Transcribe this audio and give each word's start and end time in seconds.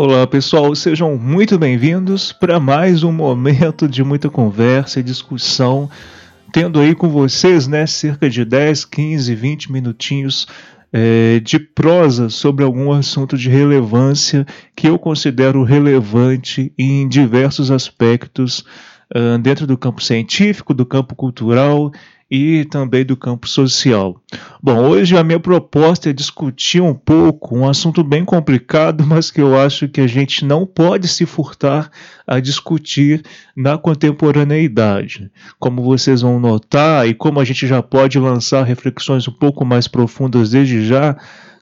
Olá 0.00 0.28
pessoal, 0.28 0.72
sejam 0.76 1.18
muito 1.18 1.58
bem-vindos 1.58 2.32
para 2.32 2.60
mais 2.60 3.02
um 3.02 3.10
momento 3.10 3.88
de 3.88 4.04
muita 4.04 4.30
conversa 4.30 5.00
e 5.00 5.02
discussão, 5.02 5.90
tendo 6.52 6.78
aí 6.78 6.94
com 6.94 7.08
vocês 7.08 7.66
né, 7.66 7.84
cerca 7.84 8.30
de 8.30 8.44
10, 8.44 8.84
15, 8.84 9.34
20 9.34 9.72
minutinhos 9.72 10.46
é, 10.92 11.40
de 11.40 11.58
prosa 11.58 12.28
sobre 12.28 12.64
algum 12.64 12.92
assunto 12.92 13.36
de 13.36 13.50
relevância 13.50 14.46
que 14.76 14.88
eu 14.88 15.00
considero 15.00 15.64
relevante 15.64 16.72
em 16.78 17.08
diversos 17.08 17.68
aspectos 17.68 18.60
uh, 19.12 19.36
dentro 19.42 19.66
do 19.66 19.76
campo 19.76 20.00
científico, 20.00 20.72
do 20.72 20.86
campo 20.86 21.16
cultural 21.16 21.90
e 22.30 22.64
também 22.66 23.04
do 23.04 23.16
campo 23.16 23.48
social. 23.48 24.20
Bom, 24.62 24.78
hoje 24.86 25.16
a 25.16 25.24
minha 25.24 25.40
proposta 25.40 26.10
é 26.10 26.12
discutir 26.12 26.80
um 26.82 26.92
pouco 26.92 27.56
um 27.56 27.66
assunto 27.66 28.04
bem 28.04 28.24
complicado, 28.24 29.04
mas 29.06 29.30
que 29.30 29.40
eu 29.40 29.58
acho 29.58 29.88
que 29.88 30.00
a 30.00 30.06
gente 30.06 30.44
não 30.44 30.66
pode 30.66 31.08
se 31.08 31.24
furtar 31.24 31.90
a 32.26 32.38
discutir 32.38 33.22
na 33.56 33.78
contemporaneidade. 33.78 35.30
Como 35.58 35.82
vocês 35.82 36.20
vão 36.20 36.38
notar, 36.38 37.08
e 37.08 37.14
como 37.14 37.40
a 37.40 37.44
gente 37.44 37.66
já 37.66 37.82
pode 37.82 38.18
lançar 38.18 38.62
reflexões 38.64 39.26
um 39.26 39.32
pouco 39.32 39.64
mais 39.64 39.88
profundas 39.88 40.50
desde 40.50 40.84
já, 40.84 41.16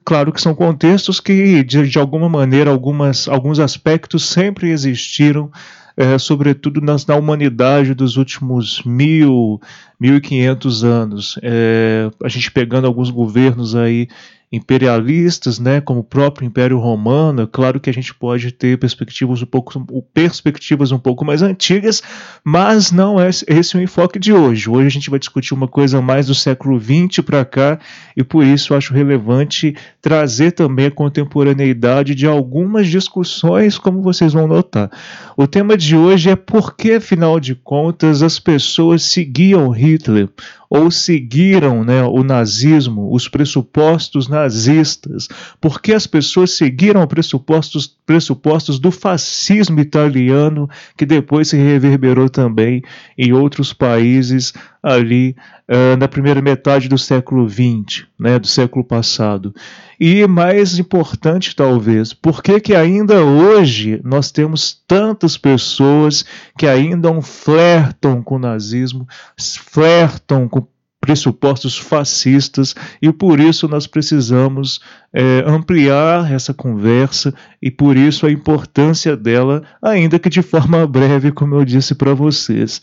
claro 0.04 0.32
que 0.32 0.40
são 0.40 0.54
contextos 0.54 1.20
que, 1.20 1.62
de, 1.62 1.88
de 1.88 1.98
alguma 1.98 2.28
maneira, 2.28 2.70
algumas, 2.70 3.28
alguns 3.28 3.60
aspectos 3.60 4.24
sempre 4.24 4.70
existiram 4.70 5.50
é, 5.96 6.18
sobretudo 6.18 6.80
nas, 6.80 7.06
na 7.06 7.16
humanidade 7.16 7.94
dos 7.94 8.16
últimos 8.16 8.82
mil, 8.84 9.60
mil 9.98 10.16
e 10.16 10.20
quinhentos 10.20 10.84
anos. 10.84 11.38
É, 11.42 12.10
a 12.22 12.28
gente 12.28 12.50
pegando 12.50 12.86
alguns 12.86 13.10
governos 13.10 13.74
aí 13.74 14.08
imperialistas, 14.50 15.58
né, 15.58 15.80
como 15.80 16.00
o 16.00 16.04
próprio 16.04 16.46
Império 16.46 16.78
Romano, 16.78 17.42
é 17.42 17.46
claro 17.46 17.80
que 17.80 17.90
a 17.90 17.92
gente 17.92 18.14
pode 18.14 18.52
ter 18.52 18.78
perspectivas 18.78 19.42
um 19.42 19.46
pouco, 19.46 20.04
perspectivas 20.14 20.92
um 20.92 20.98
pouco 20.98 21.24
mais 21.24 21.42
antigas, 21.42 22.00
mas 22.44 22.92
não 22.92 23.20
é 23.20 23.28
esse 23.28 23.76
o 23.76 23.80
enfoque 23.80 24.18
de 24.20 24.32
hoje. 24.32 24.70
Hoje 24.70 24.86
a 24.86 24.90
gente 24.90 25.10
vai 25.10 25.18
discutir 25.18 25.52
uma 25.52 25.66
coisa 25.66 26.00
mais 26.00 26.28
do 26.28 26.34
século 26.34 26.80
XX 26.80 27.24
para 27.24 27.44
cá 27.44 27.78
e 28.16 28.22
por 28.22 28.44
isso 28.44 28.74
acho 28.74 28.94
relevante 28.94 29.74
trazer 30.00 30.52
também 30.52 30.86
a 30.86 30.90
contemporaneidade 30.92 32.14
de 32.14 32.26
algumas 32.26 32.86
discussões, 32.86 33.78
como 33.78 34.00
vocês 34.00 34.32
vão 34.32 34.46
notar. 34.46 34.90
O 35.36 35.46
tema 35.48 35.76
de 35.76 35.96
hoje 35.96 36.30
é 36.30 36.36
por 36.36 36.76
que, 36.76 36.92
afinal 36.92 37.40
de 37.40 37.56
contas, 37.56 38.22
as 38.22 38.38
pessoas 38.38 39.02
seguiam 39.02 39.70
Hitler 39.70 40.28
ou 40.68 40.90
seguiram 40.90 41.84
né, 41.84 42.02
o 42.02 42.22
nazismo, 42.22 43.12
os 43.12 43.28
pressupostos 43.28 44.28
nazistas, 44.28 45.28
porque 45.60 45.92
as 45.92 46.06
pessoas 46.06 46.52
seguiram 46.52 47.06
pressupostos, 47.06 47.86
pressupostos 47.86 48.78
do 48.78 48.90
fascismo 48.90 49.80
italiano, 49.80 50.68
que 50.96 51.06
depois 51.06 51.48
se 51.48 51.56
reverberou 51.56 52.28
também 52.28 52.82
em 53.16 53.32
outros 53.32 53.72
países 53.72 54.52
ali 54.82 55.34
uh, 55.68 55.96
na 55.96 56.08
primeira 56.08 56.40
metade 56.40 56.88
do 56.88 56.98
século 56.98 57.48
XX, 57.48 58.06
né, 58.18 58.38
do 58.38 58.46
século 58.46 58.84
passado. 58.84 59.54
E 59.98 60.26
mais 60.26 60.78
importante, 60.78 61.56
talvez, 61.56 62.12
por 62.12 62.42
que, 62.42 62.60
que 62.60 62.74
ainda 62.74 63.24
hoje 63.24 64.00
nós 64.04 64.30
temos 64.30 64.82
tantas 64.86 65.38
pessoas 65.38 66.24
que 66.58 66.66
ainda 66.66 67.10
flertam 67.22 68.22
com 68.22 68.36
o 68.36 68.38
nazismo, 68.38 69.06
flertam 69.36 70.48
com 70.48 70.66
pressupostos 71.00 71.78
fascistas 71.78 72.74
e 73.00 73.12
por 73.12 73.38
isso 73.38 73.68
nós 73.68 73.86
precisamos 73.86 74.80
é, 75.12 75.44
ampliar 75.46 76.30
essa 76.32 76.52
conversa 76.52 77.32
e 77.62 77.70
por 77.70 77.96
isso 77.96 78.26
a 78.26 78.30
importância 78.30 79.16
dela, 79.16 79.62
ainda 79.80 80.18
que 80.18 80.28
de 80.28 80.42
forma 80.42 80.84
breve, 80.86 81.30
como 81.30 81.54
eu 81.54 81.64
disse 81.64 81.94
para 81.94 82.12
vocês. 82.12 82.82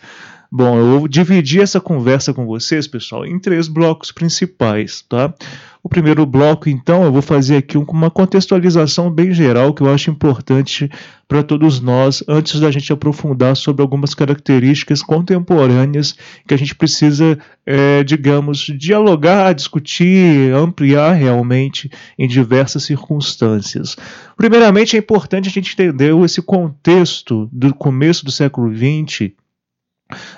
Bom, 0.56 0.78
eu 0.78 1.08
dividi 1.08 1.59
essa 1.59 1.81
conversa 1.81 2.31
com 2.31 2.46
vocês, 2.46 2.86
pessoal, 2.86 3.25
em 3.25 3.40
três 3.40 3.68
blocos 3.68 4.12
principais, 4.12 5.02
tá? 5.02 5.34
O 5.81 5.90
primeiro 5.90 6.28
bloco, 6.28 6.69
então, 6.69 7.02
eu 7.03 7.12
vou 7.12 7.24
fazer 7.24 7.58
aqui 7.58 7.75
uma 7.75 8.12
contextualização 8.12 9.09
bem 9.09 9.34
geral 9.34 9.74
que 9.74 9.81
eu 9.81 9.92
acho 9.92 10.12
importante 10.12 10.92
para 11.28 11.42
todos 11.42 11.81
nós, 11.81 12.24
antes 12.28 12.59
da 12.59 12.69
gente 12.69 12.94
aprofundar 12.94 13.56
sobre 13.56 13.81
algumas 13.81 14.13
características 14.13 15.02
contemporâneas 15.02 16.16
que 16.47 16.53
a 16.53 16.58
gente 16.58 16.75
precisa, 16.75 17.36
é, 17.66 18.03
digamos, 18.03 18.59
dialogar, 18.78 19.53
discutir, 19.53 20.53
ampliar 20.53 21.13
realmente 21.13 21.90
em 22.16 22.28
diversas 22.28 22.84
circunstâncias. 22.84 23.97
Primeiramente, 24.38 24.96
é 24.96 25.00
importante 25.00 25.50
a 25.50 25.52
gente 25.52 25.74
entender 25.74 26.16
esse 26.24 26.44
contexto 26.44 27.50
do 27.52 27.74
começo 27.74 28.24
do 28.24 28.31
século 28.31 28.72
XX 28.72 29.34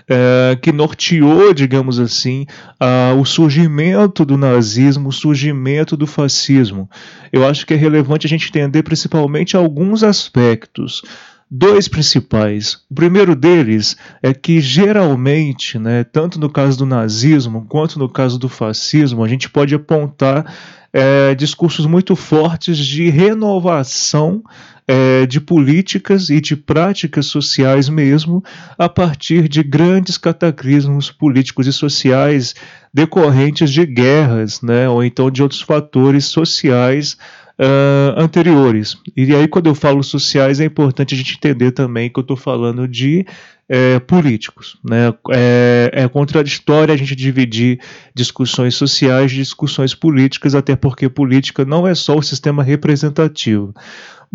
é, 0.07 0.57
que 0.61 0.71
norteou, 0.71 1.53
digamos 1.53 1.99
assim, 1.99 2.45
uh, 2.81 3.19
o 3.19 3.25
surgimento 3.25 4.25
do 4.25 4.37
nazismo, 4.37 5.09
o 5.09 5.13
surgimento 5.13 5.95
do 5.95 6.07
fascismo. 6.07 6.89
Eu 7.31 7.47
acho 7.47 7.65
que 7.65 7.73
é 7.73 7.77
relevante 7.77 8.27
a 8.27 8.29
gente 8.29 8.47
entender 8.47 8.83
principalmente 8.83 9.55
alguns 9.55 10.03
aspectos 10.03 11.01
dois 11.49 11.87
principais. 11.87 12.79
O 12.89 12.95
primeiro 12.95 13.35
deles 13.35 13.95
é 14.21 14.33
que 14.33 14.59
geralmente, 14.59 15.77
né, 15.77 16.03
tanto 16.03 16.39
no 16.39 16.49
caso 16.49 16.77
do 16.77 16.85
nazismo 16.85 17.65
quanto 17.69 17.99
no 17.99 18.09
caso 18.09 18.37
do 18.39 18.49
fascismo, 18.49 19.23
a 19.23 19.27
gente 19.27 19.49
pode 19.49 19.75
apontar 19.75 20.53
é, 20.91 21.35
discursos 21.35 21.85
muito 21.85 22.15
fortes 22.15 22.77
de 22.77 23.09
renovação 23.09 24.41
é, 24.87 25.25
de 25.25 25.41
políticas 25.41 26.29
e 26.29 26.39
de 26.39 26.55
práticas 26.55 27.25
sociais 27.25 27.89
mesmo, 27.89 28.43
a 28.77 28.87
partir 28.87 29.47
de 29.47 29.63
grandes 29.63 30.17
cataclismos 30.17 31.11
políticos 31.11 31.67
e 31.67 31.73
sociais 31.73 32.53
decorrentes 32.93 33.71
de 33.71 33.85
guerras, 33.85 34.61
né, 34.61 34.87
ou 34.87 35.03
então 35.03 35.31
de 35.31 35.41
outros 35.41 35.61
fatores 35.61 36.25
sociais 36.25 37.17
Uh, 37.57 38.11
anteriores. 38.19 38.97
E 39.15 39.33
aí, 39.33 39.47
quando 39.47 39.67
eu 39.67 39.75
falo 39.75 40.03
sociais, 40.03 40.59
é 40.59 40.65
importante 40.65 41.15
a 41.15 41.17
gente 41.17 41.35
entender 41.37 41.71
também 41.71 42.09
que 42.09 42.19
eu 42.19 42.21
estou 42.21 42.35
falando 42.35 42.85
de 42.85 43.25
é, 43.67 43.99
políticos. 43.99 44.77
Né? 44.83 45.13
É, 45.31 45.91
é, 45.93 46.07
contraditório 46.07 46.93
a 46.93 46.97
gente 46.97 47.15
dividir 47.15 47.79
discussões 48.13 48.75
sociais 48.75 49.31
de 49.31 49.37
discussões 49.37 49.95
políticas, 49.95 50.53
até 50.53 50.75
porque 50.75 51.09
política 51.09 51.65
não 51.65 51.87
é 51.87 51.95
só 51.95 52.17
o 52.17 52.21
sistema 52.21 52.63
representativo. 52.63 53.73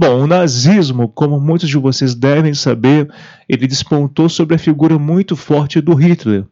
Bom, 0.03 0.23
o 0.23 0.27
nazismo, 0.27 1.11
como 1.11 1.39
muitos 1.39 1.69
de 1.69 1.77
vocês 1.77 2.15
devem 2.15 2.55
saber, 2.55 3.07
ele 3.47 3.67
despontou 3.67 4.31
sobre 4.31 4.55
a 4.55 4.59
figura 4.59 4.99
muito 4.99 5.37
forte 5.37 5.79
do 5.79 5.93
Hitler. 5.93 6.47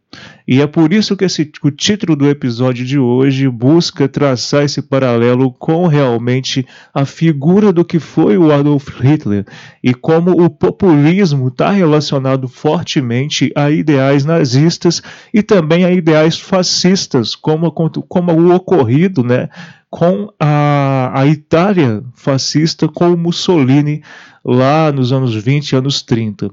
E 0.46 0.61
é 0.61 0.67
por 0.67 0.93
isso 0.93 1.17
que 1.17 1.25
esse, 1.25 1.50
o 1.62 1.70
título 1.70 2.14
do 2.14 2.28
episódio 2.28 2.84
de 2.84 2.99
hoje 2.99 3.49
busca 3.49 4.06
traçar 4.06 4.64
esse 4.64 4.82
paralelo 4.82 5.50
com 5.50 5.87
realmente 5.87 6.67
a 6.93 7.06
figura 7.06 7.73
do 7.73 7.87
que 7.87 7.99
foi 7.99 8.37
o 8.37 8.52
Adolf 8.52 8.88
Hitler 9.00 9.46
e 9.82 9.94
como 9.94 10.43
o 10.43 10.50
populismo 10.50 11.49
está 11.49 11.70
relacionado 11.70 12.49
fortemente 12.49 13.50
a 13.56 13.70
ideais 13.70 14.26
nazistas 14.26 15.02
e 15.32 15.43
também 15.43 15.87
a 15.87 15.90
ideais 15.90 16.38
fascistas, 16.38 17.34
como, 17.34 17.70
como 17.70 18.32
o 18.32 18.55
ocorrido 18.55 19.25
né, 19.25 19.49
com 19.90 20.32
a, 20.38 21.11
a 21.14 21.26
Itália 21.26 22.02
fascista 22.14 22.88
com 22.88 23.12
o 23.12 23.17
Mussolini 23.17 24.02
lá 24.44 24.93
nos 24.93 25.12
anos 25.12 25.35
20, 25.35 25.76
anos 25.76 26.02
30. 26.02 26.50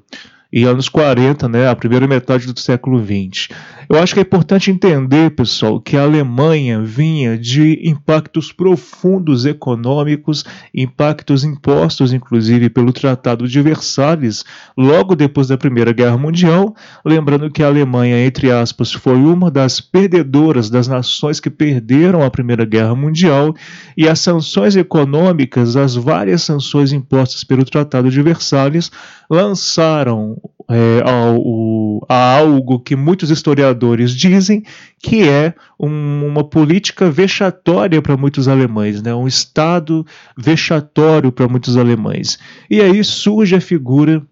E 0.55 0.63
anos 0.63 0.87
40, 0.87 1.49
né, 1.49 1.67
a 1.67 1.75
primeira 1.75 2.07
metade 2.07 2.47
do 2.47 2.57
século 2.57 3.01
20. 3.01 3.49
Eu 3.89 3.99
acho 3.99 4.13
que 4.13 4.21
é 4.21 4.23
importante 4.23 4.71
entender, 4.71 5.31
pessoal, 5.31 5.81
que 5.81 5.97
a 5.97 6.03
Alemanha 6.03 6.81
vinha 6.81 7.37
de 7.37 7.81
impactos 7.83 8.53
profundos 8.53 9.45
econômicos, 9.45 10.45
impactos 10.73 11.43
impostos, 11.43 12.13
inclusive, 12.13 12.69
pelo 12.69 12.93
Tratado 12.93 13.47
de 13.49 13.61
Versalhes, 13.61 14.45
logo 14.77 15.13
depois 15.13 15.49
da 15.49 15.57
Primeira 15.57 15.91
Guerra 15.91 16.17
Mundial. 16.17 16.73
Lembrando 17.03 17.51
que 17.51 17.61
a 17.61 17.67
Alemanha, 17.67 18.25
entre 18.25 18.49
aspas, 18.49 18.93
foi 18.93 19.17
uma 19.17 19.51
das 19.51 19.81
perdedoras 19.81 20.69
das 20.69 20.87
nações 20.87 21.41
que 21.41 21.49
perderam 21.49 22.23
a 22.23 22.31
Primeira 22.31 22.63
Guerra 22.63 22.95
Mundial, 22.95 23.53
e 23.97 24.07
as 24.07 24.21
sanções 24.21 24.77
econômicas, 24.77 25.75
as 25.75 25.95
várias 25.95 26.43
sanções 26.43 26.93
impostas 26.93 27.43
pelo 27.43 27.65
Tratado 27.65 28.09
de 28.09 28.21
Versalhes, 28.21 28.89
lançaram 29.29 30.37
é, 30.69 31.01
ao, 31.03 32.05
a 32.09 32.37
algo 32.37 32.79
que 32.79 32.95
muitos 32.95 33.29
historiadores 33.29 34.11
dizem 34.15 34.63
que 34.99 35.27
é 35.27 35.53
um, 35.79 36.25
uma 36.25 36.43
política 36.43 37.09
vexatória 37.09 38.01
para 38.01 38.17
muitos 38.17 38.47
alemães, 38.47 39.01
né? 39.01 39.13
um 39.13 39.27
Estado 39.27 40.05
vexatório 40.37 41.31
para 41.31 41.47
muitos 41.47 41.77
alemães. 41.77 42.39
E 42.69 42.81
aí 42.81 43.03
surge 43.03 43.55
a 43.55 43.61
figura 43.61 44.25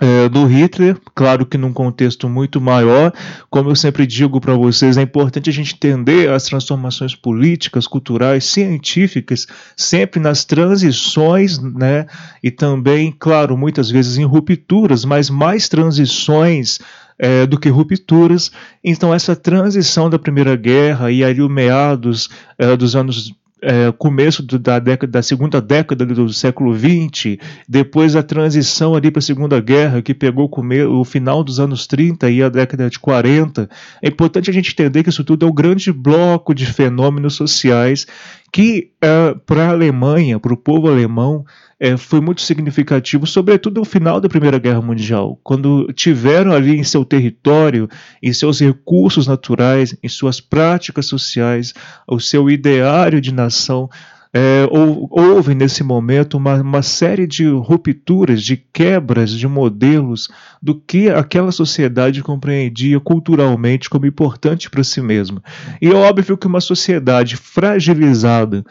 é, 0.00 0.28
do 0.28 0.44
Hitler, 0.44 0.98
claro 1.14 1.46
que 1.46 1.56
num 1.56 1.72
contexto 1.72 2.28
muito 2.28 2.60
maior, 2.60 3.12
como 3.48 3.70
eu 3.70 3.76
sempre 3.76 4.04
digo 4.06 4.40
para 4.40 4.54
vocês, 4.54 4.96
é 4.96 5.02
importante 5.02 5.48
a 5.48 5.52
gente 5.52 5.74
entender 5.74 6.30
as 6.30 6.44
transformações 6.44 7.14
políticas, 7.14 7.86
culturais, 7.86 8.44
científicas, 8.44 9.46
sempre 9.76 10.20
nas 10.20 10.44
transições, 10.44 11.60
né? 11.60 12.06
E 12.42 12.50
também, 12.50 13.14
claro, 13.16 13.56
muitas 13.56 13.88
vezes 13.88 14.18
em 14.18 14.24
rupturas, 14.24 15.04
mas 15.04 15.30
mais 15.30 15.68
transições 15.68 16.80
é, 17.16 17.46
do 17.46 17.58
que 17.58 17.68
rupturas. 17.68 18.50
Então, 18.82 19.14
essa 19.14 19.36
transição 19.36 20.10
da 20.10 20.18
Primeira 20.18 20.56
Guerra 20.56 21.12
e 21.12 21.22
ali 21.22 21.40
o 21.40 21.48
meados 21.48 22.28
é, 22.58 22.76
dos 22.76 22.96
anos 22.96 23.32
é, 23.62 23.92
começo 23.92 24.42
do, 24.42 24.58
da, 24.58 24.78
década, 24.78 25.10
da 25.10 25.22
segunda 25.22 25.60
década 25.60 26.04
do 26.04 26.32
século 26.32 26.76
XX, 26.76 27.38
depois 27.68 28.14
a 28.14 28.22
transição 28.22 28.94
ali 28.94 29.10
para 29.10 29.20
a 29.20 29.22
Segunda 29.22 29.60
Guerra, 29.60 30.02
que 30.02 30.12
pegou 30.12 30.50
o 30.90 31.04
final 31.04 31.42
dos 31.42 31.58
anos 31.58 31.86
30 31.86 32.30
e 32.30 32.42
a 32.42 32.48
década 32.48 32.90
de 32.90 32.98
40. 32.98 33.68
É 34.02 34.08
importante 34.08 34.50
a 34.50 34.52
gente 34.52 34.72
entender 34.72 35.02
que 35.02 35.08
isso 35.08 35.24
tudo 35.24 35.46
é 35.46 35.48
um 35.48 35.54
grande 35.54 35.92
bloco 35.92 36.54
de 36.54 36.66
fenômenos 36.66 37.34
sociais 37.34 38.06
que, 38.54 38.92
é, 39.02 39.34
para 39.44 39.64
a 39.64 39.70
Alemanha, 39.70 40.38
para 40.38 40.54
o 40.54 40.56
povo 40.56 40.86
alemão, 40.88 41.44
é, 41.80 41.96
foi 41.96 42.20
muito 42.20 42.40
significativo, 42.40 43.26
sobretudo 43.26 43.80
no 43.80 43.84
final 43.84 44.20
da 44.20 44.28
Primeira 44.28 44.60
Guerra 44.60 44.80
Mundial, 44.80 45.40
quando 45.42 45.92
tiveram 45.92 46.52
ali 46.52 46.78
em 46.78 46.84
seu 46.84 47.04
território, 47.04 47.88
em 48.22 48.32
seus 48.32 48.60
recursos 48.60 49.26
naturais, 49.26 49.96
em 50.00 50.08
suas 50.08 50.40
práticas 50.40 51.06
sociais, 51.06 51.74
o 52.06 52.20
seu 52.20 52.48
ideário 52.48 53.20
de 53.20 53.34
nação. 53.34 53.90
É, 54.36 54.66
houve 54.68 55.54
nesse 55.54 55.84
momento 55.84 56.36
uma, 56.36 56.60
uma, 56.60 56.82
série 56.82 57.24
de 57.24 57.46
rupturas, 57.46 58.42
de 58.42 58.56
quebras 58.56 59.30
de 59.30 59.46
modelos 59.46 60.28
do 60.60 60.74
que 60.74 61.08
aquela 61.08 61.52
sociedade 61.52 62.20
compreendia 62.20 62.98
culturalmente 62.98 63.88
como 63.88 64.06
importante 64.06 64.68
para 64.68 64.82
si 64.82 65.00
mesma. 65.00 65.40
E 65.80 65.86
é 65.86 65.94
óbvio 65.94 66.36
que 66.36 66.48
uma 66.48 66.60
sociedade 66.60 67.36
fragilizada 67.36 68.64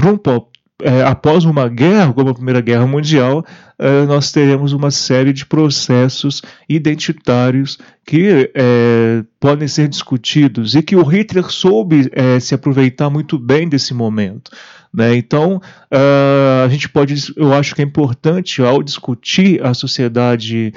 um, 0.00 0.46
é, 0.80 1.02
após 1.02 1.44
uma 1.44 1.68
guerra, 1.68 2.12
como 2.12 2.30
a 2.30 2.34
Primeira 2.34 2.60
Guerra 2.60 2.86
Mundial, 2.86 3.44
é, 3.78 4.04
nós 4.06 4.32
teremos 4.32 4.72
uma 4.72 4.90
série 4.90 5.32
de 5.32 5.46
processos 5.46 6.42
identitários 6.68 7.78
que 8.04 8.50
é, 8.54 9.22
podem 9.38 9.68
ser 9.68 9.88
discutidos 9.88 10.74
e 10.74 10.82
que 10.82 10.96
o 10.96 11.02
Hitler 11.02 11.44
soube 11.50 12.10
é, 12.12 12.40
se 12.40 12.54
aproveitar 12.54 13.08
muito 13.08 13.38
bem 13.38 13.68
desse 13.68 13.94
momento. 13.94 14.50
Né? 14.92 15.16
Então, 15.16 15.56
uh, 15.56 16.64
a 16.64 16.68
gente 16.68 16.88
pode, 16.88 17.14
eu 17.36 17.52
acho 17.52 17.74
que 17.74 17.82
é 17.82 17.84
importante, 17.84 18.62
ao 18.62 18.82
discutir 18.82 19.64
a 19.64 19.74
sociedade, 19.74 20.72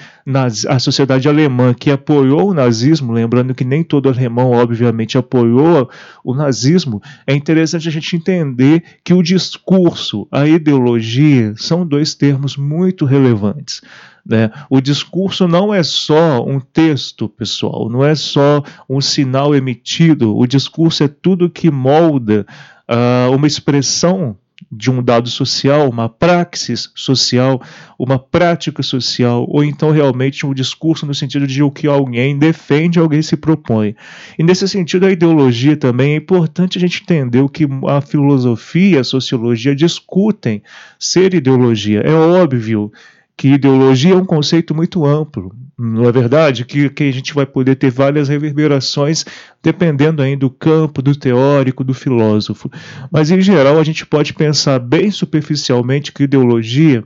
a 0.67 0.79
sociedade 0.79 1.29
alemã 1.29 1.73
que 1.73 1.89
apoiou 1.89 2.49
o 2.49 2.53
nazismo, 2.53 3.13
lembrando 3.13 3.55
que 3.55 3.63
nem 3.63 3.83
todo 3.83 4.09
alemão, 4.09 4.51
obviamente, 4.51 5.17
apoiou 5.17 5.89
o 6.23 6.33
nazismo, 6.33 7.01
é 7.25 7.33
interessante 7.33 7.87
a 7.87 7.91
gente 7.91 8.15
entender 8.15 8.83
que 9.03 9.13
o 9.13 9.23
discurso, 9.23 10.27
a 10.29 10.45
ideologia, 10.45 11.53
são 11.55 11.87
dois 11.87 12.13
termos 12.13 12.57
muito 12.57 12.90
relevantes. 13.05 13.81
Né? 14.25 14.51
O 14.69 14.79
discurso 14.81 15.47
não 15.47 15.73
é 15.73 15.81
só 15.83 16.43
um 16.45 16.59
texto, 16.59 17.27
pessoal, 17.27 17.89
não 17.89 18.03
é 18.03 18.13
só 18.13 18.63
um 18.89 19.01
sinal 19.01 19.55
emitido, 19.55 20.37
o 20.37 20.45
discurso 20.45 21.03
é 21.03 21.07
tudo 21.07 21.49
que 21.49 21.71
molda 21.71 22.45
uh, 22.89 23.35
uma 23.35 23.47
expressão 23.47 24.37
de 24.71 24.91
um 24.91 25.01
dado 25.01 25.29
social, 25.29 25.89
uma 25.89 26.09
praxis 26.09 26.91
social, 26.95 27.61
uma 27.97 28.19
prática 28.19 28.83
social, 28.83 29.45
ou 29.47 29.63
então 29.63 29.91
realmente 29.91 30.45
um 30.45 30.53
discurso 30.53 31.05
no 31.05 31.13
sentido 31.13 31.47
de 31.47 31.63
o 31.63 31.71
que 31.71 31.87
alguém 31.87 32.37
defende, 32.37 32.99
alguém 32.99 33.21
se 33.21 33.37
propõe. 33.37 33.95
E 34.37 34.43
nesse 34.43 34.67
sentido, 34.67 35.05
a 35.05 35.11
ideologia 35.11 35.77
também 35.77 36.13
é 36.13 36.17
importante 36.17 36.77
a 36.77 36.81
gente 36.81 37.01
entender 37.01 37.39
o 37.39 37.49
que 37.49 37.67
a 37.87 38.01
filosofia, 38.01 39.01
a 39.01 39.03
sociologia 39.03 39.75
discutem 39.75 40.61
ser 40.99 41.33
ideologia. 41.33 42.01
É 42.01 42.13
óbvio 42.13 42.91
que 43.37 43.47
ideologia 43.47 44.13
é 44.13 44.17
um 44.17 44.25
conceito 44.25 44.75
muito 44.75 45.05
amplo, 45.05 45.55
não 45.83 46.07
é 46.07 46.11
verdade? 46.11 46.63
Que, 46.63 46.91
que 46.91 47.03
a 47.05 47.11
gente 47.11 47.33
vai 47.33 47.45
poder 47.45 47.75
ter 47.75 47.89
várias 47.89 48.29
reverberações 48.29 49.25
dependendo 49.63 50.21
aí 50.21 50.35
do 50.35 50.47
campo, 50.47 51.01
do 51.01 51.15
teórico, 51.15 51.83
do 51.83 51.93
filósofo. 51.93 52.69
Mas 53.09 53.31
em 53.31 53.41
geral 53.41 53.79
a 53.79 53.83
gente 53.83 54.05
pode 54.05 54.31
pensar 54.33 54.77
bem 54.77 55.09
superficialmente 55.09 56.11
que 56.11 56.23
ideologia 56.23 57.03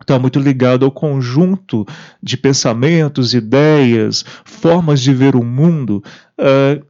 está 0.00 0.18
muito 0.18 0.40
ligado 0.40 0.84
ao 0.84 0.90
conjunto 0.90 1.86
de 2.20 2.36
pensamentos, 2.36 3.34
ideias, 3.34 4.24
formas 4.44 5.00
de 5.00 5.14
ver 5.14 5.36
o 5.36 5.44
mundo, 5.44 6.02
uh, 6.40 6.84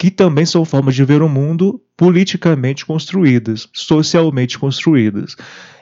que 0.00 0.10
também 0.10 0.46
são 0.46 0.64
formas 0.64 0.94
de 0.94 1.04
ver 1.04 1.20
o 1.20 1.28
mundo 1.28 1.78
politicamente 1.94 2.86
construídas, 2.86 3.68
socialmente 3.70 4.58
construídas. 4.58 5.36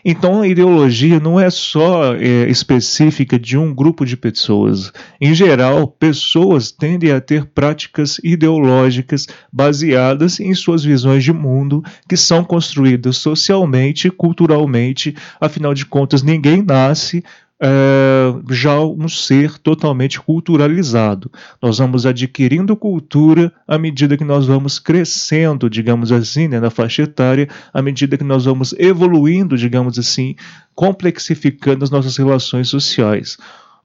Então 0.05 0.41
a 0.41 0.49
ideologia 0.49 1.21
não 1.21 1.39
é 1.39 1.49
só 1.51 2.17
é, 2.17 2.51
específica 2.51 3.39
de 3.39 3.57
um 3.57 3.73
grupo 3.73 4.05
de 4.05 4.17
pessoas. 4.17 4.93
Em 5.21 5.33
geral, 5.37 5.87
pessoas 5.87 6.73
tendem 6.73 7.13
a 7.13 7.21
ter 7.21 7.45
práticas 7.47 8.19
ideológicas 8.25 9.29
baseadas 9.53 10.41
em 10.41 10.53
suas 10.53 10.83
visões 10.83 11.23
de 11.23 11.33
mundo 11.33 11.81
que 12.09 12.17
são 12.17 12.43
construídas 12.43 13.19
socialmente, 13.19 14.11
culturalmente. 14.11 15.15
Afinal 15.41 15.73
de 15.73 15.87
contas, 15.87 16.25
ninguém 16.25 16.61
nasce 16.61 17.23
é, 17.61 18.35
já 18.51 18.81
um 18.81 19.09
ser 19.09 19.59
totalmente 19.59 20.21
culturalizado. 20.21 21.31
Nós 21.61 21.79
vamos 21.79 22.07
adquirindo 22.07 22.77
cultura 22.77 23.53
à 23.67 23.79
medida 23.79 24.17
que 24.17 24.25
nós 24.25 24.47
vamos 24.47 24.79
crescendo, 24.79 25.69
digamos 25.69 26.13
assim, 26.13 26.49
né, 26.49 26.61
na 26.61 26.71
faixa 26.71 27.03
etária, 27.03 27.49
à 27.73 27.83
medida 27.83 28.17
que 28.17 28.25
nós 28.25 28.45
vamos 28.45 28.73
evoluindo, 28.79 29.57
digamos 29.57 29.99
assim, 29.99 30.37
complexificando 30.75 31.85
as 31.85 31.91
nossas 31.91 32.17
relações 32.17 32.69
sociais. 32.69 33.37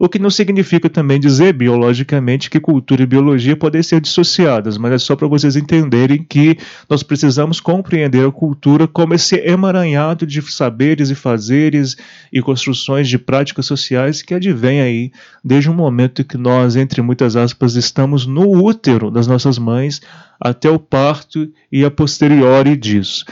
O 0.03 0.09
que 0.09 0.19
não 0.19 0.29
significa 0.29 0.89
também 0.89 1.17
dizer 1.17 1.53
biologicamente 1.53 2.49
que 2.49 2.59
cultura 2.59 3.03
e 3.03 3.05
biologia 3.05 3.55
podem 3.55 3.81
ser 3.81 4.01
dissociadas, 4.01 4.77
mas 4.77 4.91
é 4.91 4.97
só 4.97 5.15
para 5.15 5.29
vocês 5.29 5.55
entenderem 5.55 6.21
que 6.21 6.57
nós 6.89 7.01
precisamos 7.01 7.61
compreender 7.61 8.27
a 8.27 8.29
cultura 8.29 8.85
como 8.85 9.13
esse 9.13 9.37
emaranhado 9.37 10.27
de 10.27 10.41
saberes 10.41 11.09
e 11.09 11.15
fazeres 11.15 11.95
e 12.33 12.41
construções 12.41 13.07
de 13.07 13.17
práticas 13.17 13.65
sociais 13.65 14.21
que 14.21 14.33
advém 14.33 14.81
aí 14.81 15.09
desde 15.41 15.69
o 15.69 15.73
momento 15.73 16.25
que 16.25 16.37
nós, 16.37 16.75
entre 16.75 17.01
muitas 17.01 17.37
aspas, 17.37 17.75
estamos 17.75 18.25
no 18.25 18.61
útero 18.61 19.09
das 19.09 19.25
nossas 19.25 19.57
mães 19.57 20.01
até 20.37 20.69
o 20.69 20.77
parto 20.77 21.49
e 21.71 21.85
a 21.85 21.89
posteriori 21.89 22.75
disso. 22.75 23.23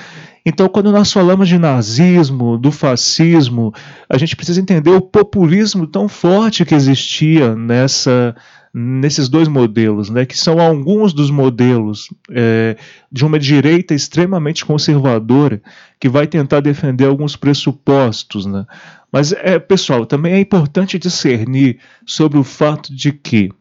Então, 0.45 0.67
quando 0.67 0.91
nós 0.91 1.11
falamos 1.11 1.47
de 1.47 1.57
nazismo, 1.57 2.57
do 2.57 2.71
fascismo, 2.71 3.73
a 4.09 4.17
gente 4.17 4.35
precisa 4.35 4.59
entender 4.59 4.89
o 4.89 5.01
populismo 5.01 5.85
tão 5.85 6.07
forte 6.07 6.65
que 6.65 6.73
existia 6.73 7.55
nessa, 7.55 8.35
nesses 8.73 9.29
dois 9.29 9.47
modelos, 9.47 10.09
né, 10.09 10.25
que 10.25 10.37
são 10.37 10.59
alguns 10.59 11.13
dos 11.13 11.29
modelos 11.29 12.07
é, 12.31 12.75
de 13.11 13.23
uma 13.23 13.37
direita 13.37 13.93
extremamente 13.93 14.65
conservadora 14.65 15.61
que 15.99 16.09
vai 16.09 16.25
tentar 16.25 16.61
defender 16.61 17.05
alguns 17.05 17.35
pressupostos. 17.35 18.47
Né? 18.47 18.65
Mas, 19.11 19.31
é, 19.33 19.59
pessoal, 19.59 20.07
também 20.07 20.33
é 20.33 20.39
importante 20.39 20.97
discernir 20.97 21.77
sobre 22.03 22.39
o 22.39 22.43
fato 22.43 22.95
de 22.95 23.11
que 23.11 23.51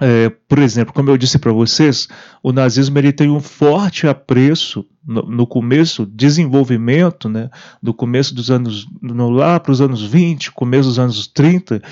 é, 0.00 0.30
por 0.48 0.58
exemplo, 0.60 0.94
como 0.94 1.10
eu 1.10 1.16
disse 1.16 1.38
para 1.38 1.52
vocês, 1.52 2.08
o 2.42 2.52
nazismo 2.52 2.98
ele 2.98 3.12
tem 3.12 3.28
um 3.30 3.40
forte 3.40 4.06
apreço 4.06 4.86
no, 5.04 5.22
no 5.22 5.46
começo, 5.46 6.06
desenvolvimento, 6.06 7.28
né, 7.28 7.50
do 7.82 7.92
começo 7.92 8.34
dos 8.34 8.50
anos, 8.50 8.86
no, 9.02 9.28
lá 9.28 9.58
para 9.58 9.72
os 9.72 9.80
anos 9.80 10.02
20, 10.04 10.52
começo 10.52 10.88
dos 10.88 10.98
anos 10.98 11.26
30, 11.26 11.82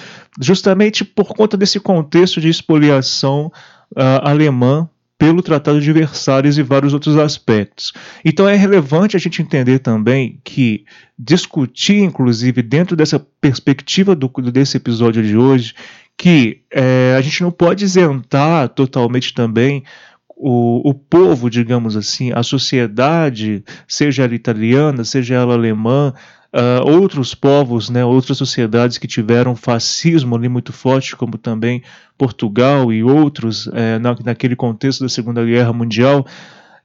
justamente 0.41 1.05
por 1.05 1.35
conta 1.35 1.57
desse 1.57 1.81
contexto 1.81 2.41
de 2.41 2.49
expoliação 2.49 3.51
uh, 3.97 4.23
alemã 4.23 4.89
pelo 5.19 5.43
Tratado 5.43 5.81
de 5.81 5.93
Versalhes 5.93 6.59
e 6.59 6.63
vários 6.63 6.93
outros 6.93 7.17
aspectos. 7.17 7.93
Então 8.25 8.47
é 8.47 8.55
relevante 8.55 9.17
a 9.17 9.19
gente 9.19 9.41
entender 9.41 9.79
também 9.79 10.39
que 10.45 10.85
discutir, 11.19 12.03
inclusive, 12.03 12.63
dentro 12.63 12.95
dessa 12.95 13.19
perspectiva 13.41 14.15
do, 14.15 14.29
desse 14.53 14.77
episódio 14.77 15.23
de 15.23 15.37
hoje, 15.37 15.75
que 16.17 16.63
é, 16.73 17.15
a 17.17 17.21
gente 17.21 17.43
não 17.43 17.51
pode 17.51 17.85
isentar 17.85 18.69
totalmente 18.71 19.35
também 19.35 19.85
o, 20.29 20.91
o 20.91 20.95
povo, 20.95 21.49
digamos 21.49 21.97
assim, 21.97 22.33
a 22.33 22.43
sociedade, 22.43 23.65
seja 23.89 24.25
ela 24.25 24.35
italiana, 24.35 25.03
seja 25.03 25.35
ela 25.35 25.55
alemã, 25.55 26.13
uh, 26.53 26.91
outros 26.91 27.35
povos, 27.35 27.89
né, 27.89 28.05
outras 28.05 28.37
sociedades 28.37 28.99
que 28.99 29.07
tiveram 29.07 29.57
fascismo 29.57 30.37
ali 30.37 30.49
muito 30.49 30.73
forte, 30.73 31.17
como 31.17 31.39
também 31.39 31.83
Portugal 32.19 32.93
e 32.93 33.03
outros, 33.03 33.67
uh, 33.67 33.99
na, 34.01 34.17
naquele 34.25 34.55
contexto 34.55 35.01
da 35.03 35.09
Segunda 35.09 35.45
Guerra 35.45 35.73
Mundial, 35.73 36.27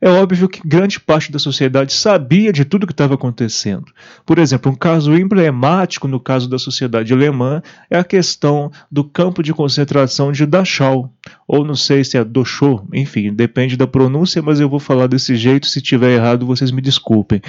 é 0.01 0.09
óbvio 0.09 0.49
que 0.49 0.67
grande 0.67 0.99
parte 0.99 1.31
da 1.31 1.37
sociedade 1.37 1.93
sabia 1.93 2.51
de 2.51 2.65
tudo 2.65 2.87
que 2.87 2.93
estava 2.93 3.13
acontecendo. 3.13 3.85
Por 4.25 4.39
exemplo, 4.39 4.71
um 4.71 4.75
caso 4.75 5.13
emblemático 5.13 6.07
no 6.07 6.19
caso 6.19 6.49
da 6.49 6.57
sociedade 6.57 7.13
alemã 7.13 7.61
é 7.89 7.99
a 7.99 8.03
questão 8.03 8.71
do 8.91 9.03
campo 9.03 9.43
de 9.43 9.53
concentração 9.53 10.31
de 10.31 10.45
Dachau, 10.47 11.13
ou 11.47 11.65
não 11.65 11.75
sei 11.75 12.03
se 12.03 12.17
é 12.17 12.23
Dachau, 12.23 12.87
enfim, 12.93 13.33
depende 13.33 13.77
da 13.77 13.85
pronúncia, 13.85 14.41
mas 14.41 14.59
eu 14.59 14.69
vou 14.69 14.79
falar 14.79 15.07
desse 15.07 15.35
jeito, 15.35 15.67
se 15.67 15.81
tiver 15.81 16.15
errado 16.15 16.45
vocês 16.45 16.71
me 16.71 16.81
desculpem. 16.81 17.41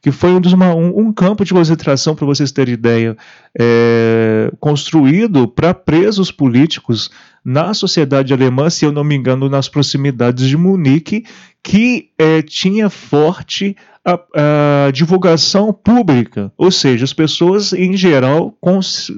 Que 0.00 0.12
foi 0.12 0.30
um, 0.30 0.40
dos, 0.40 0.52
um, 0.52 0.98
um 1.00 1.12
campo 1.12 1.44
de 1.44 1.52
concentração, 1.52 2.14
para 2.14 2.24
vocês 2.24 2.52
terem 2.52 2.74
ideia, 2.74 3.16
é, 3.58 4.50
construído 4.60 5.48
para 5.48 5.74
presos 5.74 6.30
políticos 6.30 7.10
na 7.44 7.74
sociedade 7.74 8.32
alemã, 8.32 8.70
se 8.70 8.84
eu 8.84 8.92
não 8.92 9.02
me 9.02 9.16
engano, 9.16 9.48
nas 9.48 9.68
proximidades 9.68 10.46
de 10.46 10.56
Munique, 10.56 11.24
que 11.62 12.10
é, 12.16 12.42
tinha 12.42 12.88
forte 12.88 13.76
a, 14.04 14.86
a, 14.86 14.90
divulgação 14.90 15.72
pública, 15.72 16.52
ou 16.56 16.70
seja, 16.70 17.04
as 17.04 17.12
pessoas 17.12 17.72
em 17.72 17.96
geral 17.96 18.56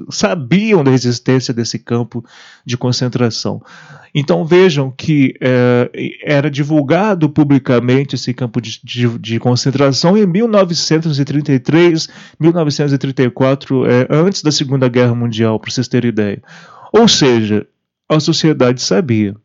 sabiam 0.09 0.83
da 0.83 0.91
existência 0.91 1.53
desse 1.53 1.79
campo 1.79 2.23
de 2.65 2.77
concentração. 2.77 3.61
Então 4.13 4.43
vejam 4.43 4.91
que 4.91 5.33
é, 5.39 5.89
era 6.23 6.51
divulgado 6.51 7.29
publicamente 7.29 8.15
esse 8.15 8.33
campo 8.33 8.59
de, 8.59 8.79
de, 8.83 9.07
de, 9.17 9.39
concentração 9.39 10.17
em 10.17 10.25
1933, 10.25 12.09
1934, 12.39 13.85
é, 13.85 14.07
antes 14.09 14.43
da 14.43 14.51
Segunda 14.51 14.89
Guerra 14.89 15.15
Mundial, 15.15 15.59
para 15.59 15.71
vocês 15.71 15.87
terem 15.87 16.09
ideia. 16.09 16.41
Ou 16.91 17.07
seja, 17.07 17.65
a 18.09 18.19
sociedade 18.19 18.81
sabia. 18.81 19.35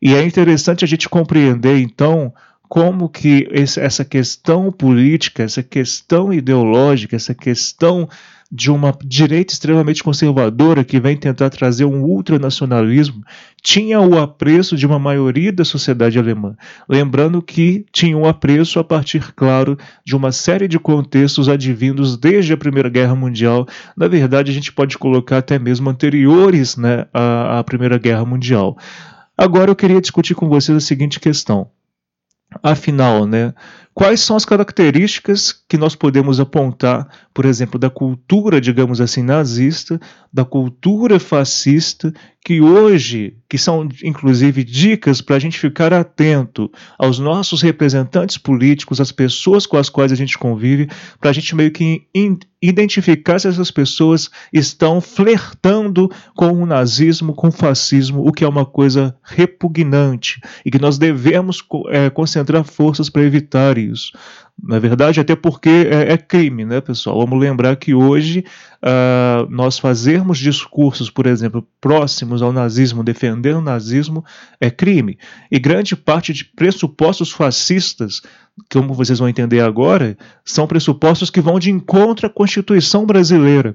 E 0.00 0.14
é 0.14 0.22
interessante 0.24 0.84
a 0.84 0.88
gente 0.88 1.08
compreender, 1.08 1.78
então, 1.78 2.32
como 2.68 3.08
que 3.08 3.48
essa 3.52 4.04
questão 4.04 4.72
política, 4.72 5.42
essa 5.42 5.62
questão 5.62 6.32
ideológica, 6.32 7.16
essa 7.16 7.34
questão 7.34 8.08
de 8.50 8.70
uma 8.70 8.96
direita 9.04 9.52
extremamente 9.52 10.02
conservadora 10.02 10.84
que 10.84 11.00
vem 11.00 11.16
tentar 11.16 11.50
trazer 11.50 11.84
um 11.84 12.04
ultranacionalismo, 12.04 13.24
tinha 13.60 14.00
o 14.00 14.16
apreço 14.16 14.76
de 14.76 14.86
uma 14.86 14.98
maioria 14.98 15.52
da 15.52 15.64
sociedade 15.64 16.18
alemã. 16.18 16.54
Lembrando 16.88 17.42
que 17.42 17.84
tinha 17.90 18.16
o 18.16 18.28
apreço 18.28 18.78
a 18.78 18.84
partir, 18.84 19.32
claro, 19.34 19.76
de 20.04 20.14
uma 20.14 20.30
série 20.30 20.68
de 20.68 20.78
contextos 20.78 21.48
advindos 21.48 22.16
desde 22.16 22.52
a 22.52 22.56
Primeira 22.56 22.88
Guerra 22.88 23.16
Mundial. 23.16 23.66
Na 23.96 24.06
verdade, 24.06 24.52
a 24.52 24.54
gente 24.54 24.72
pode 24.72 24.96
colocar 24.98 25.38
até 25.38 25.58
mesmo 25.58 25.90
anteriores 25.90 26.76
né, 26.76 27.06
à, 27.12 27.58
à 27.58 27.64
Primeira 27.64 27.98
Guerra 27.98 28.24
Mundial. 28.24 28.78
Agora 29.36 29.70
eu 29.70 29.76
queria 29.76 30.00
discutir 30.00 30.34
com 30.34 30.48
vocês 30.48 30.76
a 30.76 30.80
seguinte 30.80 31.18
questão. 31.18 31.68
Afinal, 32.62 33.26
né, 33.26 33.52
quais 33.92 34.20
são 34.20 34.36
as 34.36 34.44
características 34.44 35.52
que 35.68 35.76
nós 35.76 35.94
podemos 35.94 36.40
apontar, 36.40 37.08
por 37.32 37.44
exemplo, 37.44 37.78
da 37.78 37.88
cultura, 37.88 38.60
digamos 38.60 39.00
assim, 39.00 39.22
nazista, 39.22 40.00
da 40.32 40.44
cultura 40.44 41.20
fascista, 41.20 42.12
que 42.44 42.60
hoje, 42.60 43.38
que 43.48 43.56
são 43.56 43.88
inclusive 44.04 44.62
dicas 44.62 45.22
para 45.22 45.36
a 45.36 45.38
gente 45.38 45.58
ficar 45.58 45.94
atento 45.94 46.70
aos 46.98 47.18
nossos 47.18 47.62
representantes 47.62 48.36
políticos, 48.36 49.00
às 49.00 49.10
pessoas 49.10 49.64
com 49.64 49.78
as 49.78 49.88
quais 49.88 50.12
a 50.12 50.14
gente 50.14 50.36
convive, 50.36 50.86
para 51.18 51.30
a 51.30 51.32
gente 51.32 51.56
meio 51.56 51.70
que 51.70 52.06
identificar 52.60 53.38
se 53.38 53.48
essas 53.48 53.70
pessoas 53.70 54.30
estão 54.52 55.00
flertando 55.00 56.10
com 56.36 56.52
o 56.52 56.66
nazismo, 56.66 57.34
com 57.34 57.48
o 57.48 57.52
fascismo, 57.52 58.28
o 58.28 58.30
que 58.30 58.44
é 58.44 58.48
uma 58.48 58.66
coisa 58.66 59.16
repugnante 59.22 60.38
e 60.66 60.70
que 60.70 60.78
nós 60.78 60.98
devemos 60.98 61.64
é, 61.88 62.10
concentrar 62.10 62.62
forças 62.64 63.08
para 63.08 63.22
evitar 63.22 63.78
isso. 63.78 64.12
Na 64.62 64.78
verdade, 64.78 65.20
até 65.20 65.34
porque 65.34 65.68
é, 65.68 66.12
é, 66.12 66.16
crime, 66.16 66.64
né, 66.64 66.80
pessoal? 66.80 67.18
Vamos 67.18 67.40
lembrar 67.40 67.74
que 67.76 67.92
hoje 67.92 68.44
uh, 68.82 69.50
nós 69.50 69.78
fazermos 69.78 70.38
discursos, 70.38 71.10
por 71.10 71.26
exemplo, 71.26 71.66
próximos 71.80 72.40
ao 72.40 72.52
nazismo, 72.52 73.02
defendendo 73.02 73.58
o 73.58 73.62
nazismo, 73.62 74.24
é 74.60 74.70
crime. 74.70 75.18
E 75.50 75.58
grande 75.58 75.96
parte 75.96 76.32
de 76.32 76.44
pressupostos 76.44 77.32
fascistas, 77.32 78.22
como 78.72 78.94
vocês 78.94 79.18
vão 79.18 79.28
entender 79.28 79.60
agora, 79.60 80.16
são 80.44 80.68
pressupostos 80.68 81.30
que 81.30 81.40
vão 81.40 81.58
de 81.58 81.70
encontro 81.70 82.26
à 82.26 82.30
Constituição 82.30 83.04
brasileira. 83.04 83.74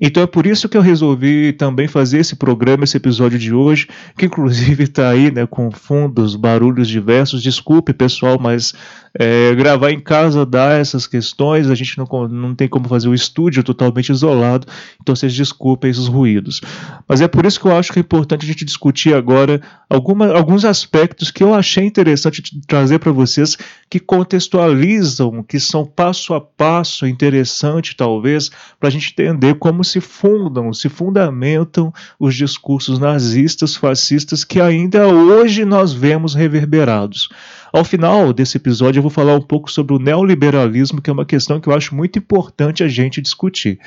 Então 0.00 0.22
é 0.22 0.26
por 0.26 0.46
isso 0.46 0.68
que 0.68 0.76
eu 0.76 0.82
resolvi 0.82 1.52
também 1.52 1.88
fazer 1.88 2.18
esse 2.18 2.36
programa, 2.36 2.84
esse 2.84 2.96
episódio 2.96 3.38
de 3.38 3.52
hoje, 3.52 3.88
que 4.16 4.26
inclusive 4.26 4.84
está 4.84 5.08
aí 5.08 5.30
né, 5.30 5.46
com 5.46 5.70
fundos, 5.70 6.36
barulhos 6.36 6.88
diversos. 6.88 7.42
Desculpe, 7.42 7.92
pessoal, 7.92 8.38
mas 8.40 8.74
é, 9.18 9.54
gravar 9.54 9.90
em 9.90 10.00
casa 10.00 10.46
dá 10.46 10.72
essas 10.72 11.06
questões, 11.06 11.68
a 11.68 11.74
gente 11.74 11.98
não, 11.98 12.06
não 12.28 12.54
tem 12.54 12.68
como 12.68 12.88
fazer 12.88 13.08
o 13.08 13.14
estúdio 13.14 13.62
totalmente 13.64 14.10
isolado, 14.10 14.66
então 15.00 15.16
vocês 15.16 15.34
desculpem 15.34 15.90
esses 15.90 16.06
ruídos. 16.06 16.60
Mas 17.08 17.20
é 17.20 17.26
por 17.26 17.44
isso 17.44 17.58
que 17.58 17.66
eu 17.66 17.76
acho 17.76 17.92
que 17.92 17.98
é 17.98 18.02
importante 18.02 18.44
a 18.44 18.46
gente 18.46 18.64
discutir 18.64 19.14
agora 19.14 19.60
alguma, 19.88 20.28
alguns 20.32 20.64
aspectos 20.64 21.30
que 21.30 21.42
eu 21.42 21.54
achei 21.54 21.84
interessante 21.84 22.42
trazer 22.66 23.00
para 23.00 23.10
vocês, 23.10 23.56
que 23.88 23.98
contextualizam, 23.98 25.42
que 25.42 25.58
são 25.58 25.84
passo 25.84 26.32
a 26.32 26.40
passo 26.40 27.06
interessante, 27.06 27.96
talvez, 27.96 28.50
para 28.78 28.88
a 28.88 28.92
gente 28.92 29.10
entender 29.10 29.54
como 29.60 29.84
se 29.84 30.00
fundam, 30.00 30.72
se 30.72 30.88
fundamentam 30.88 31.92
os 32.18 32.34
discursos 32.34 32.98
nazistas, 32.98 33.76
fascistas, 33.76 34.42
que 34.42 34.60
ainda 34.60 35.06
hoje 35.06 35.64
nós 35.64 35.92
vemos 35.92 36.34
reverberados. 36.34 37.28
Ao 37.72 37.84
final 37.84 38.32
desse 38.32 38.56
episódio, 38.56 38.98
eu 38.98 39.02
vou 39.02 39.10
falar 39.10 39.36
um 39.36 39.42
pouco 39.42 39.70
sobre 39.70 39.94
o 39.94 39.98
neoliberalismo, 39.98 41.00
que 41.00 41.10
é 41.10 41.12
uma 41.12 41.26
questão 41.26 41.60
que 41.60 41.68
eu 41.68 41.74
acho 41.74 41.94
muito 41.94 42.18
importante 42.18 42.82
a 42.82 42.88
gente 42.88 43.20
discutir. 43.20 43.78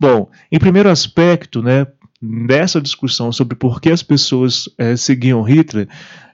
Bom, 0.00 0.30
em 0.50 0.58
primeiro 0.58 0.88
aspecto, 0.88 1.60
né, 1.60 1.86
nessa 2.22 2.80
discussão 2.80 3.32
sobre 3.32 3.56
por 3.56 3.80
que 3.80 3.90
as 3.90 4.02
pessoas 4.02 4.68
é, 4.78 4.96
seguiam 4.96 5.42
Hitler, 5.42 5.88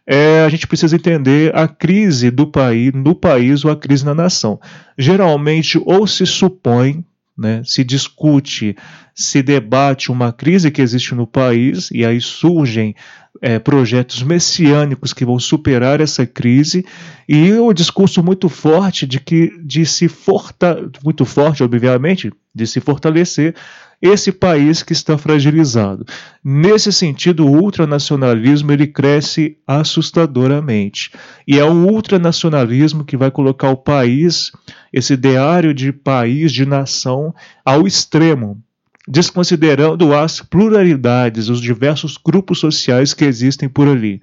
é, 0.06 0.44
a 0.44 0.48
gente 0.48 0.66
precisa 0.66 0.96
entender 0.96 1.56
a 1.56 1.66
crise 1.66 2.30
do 2.30 2.46
país, 2.46 2.92
no 2.92 3.14
país 3.14 3.64
ou 3.64 3.70
a 3.70 3.76
crise 3.76 4.04
na 4.04 4.14
nação. 4.14 4.60
Geralmente, 4.98 5.80
ou 5.84 6.06
se 6.06 6.26
supõe 6.26 7.04
né? 7.36 7.62
Se 7.64 7.82
discute, 7.82 8.76
se 9.14 9.42
debate 9.42 10.10
uma 10.10 10.32
crise 10.32 10.70
que 10.70 10.82
existe 10.82 11.14
no 11.14 11.26
país 11.26 11.90
e 11.92 12.04
aí 12.04 12.20
surgem 12.20 12.94
é, 13.40 13.58
projetos 13.58 14.22
messiânicos 14.22 15.12
que 15.12 15.24
vão 15.24 15.38
superar 15.38 16.00
essa 16.00 16.26
crise 16.26 16.84
e 17.28 17.52
o 17.54 17.72
discurso 17.72 18.22
muito 18.22 18.48
forte 18.48 19.06
de 19.06 19.18
que 19.18 19.52
de 19.64 19.86
se 19.86 20.08
forta 20.08 20.90
muito 21.02 21.24
forte, 21.24 21.62
obviamente, 21.62 22.32
de 22.54 22.66
se 22.66 22.80
fortalecer 22.80 23.54
esse 24.02 24.32
país 24.32 24.82
que 24.82 24.92
está 24.92 25.16
fragilizado. 25.16 26.04
Nesse 26.44 26.92
sentido, 26.92 27.46
o 27.46 27.62
ultranacionalismo 27.62 28.72
ele 28.72 28.88
cresce 28.88 29.56
assustadoramente. 29.64 31.12
E 31.46 31.56
é 31.56 31.64
o 31.64 31.86
ultranacionalismo 31.86 33.04
que 33.04 33.16
vai 33.16 33.30
colocar 33.30 33.70
o 33.70 33.76
país, 33.76 34.50
esse 34.92 35.12
ideário 35.12 35.72
de 35.72 35.92
país, 35.92 36.50
de 36.50 36.66
nação, 36.66 37.32
ao 37.64 37.86
extremo, 37.86 38.60
desconsiderando 39.06 40.12
as 40.12 40.40
pluralidades, 40.40 41.48
os 41.48 41.60
diversos 41.60 42.16
grupos 42.16 42.58
sociais 42.58 43.14
que 43.14 43.24
existem 43.24 43.68
por 43.68 43.86
ali. 43.86 44.20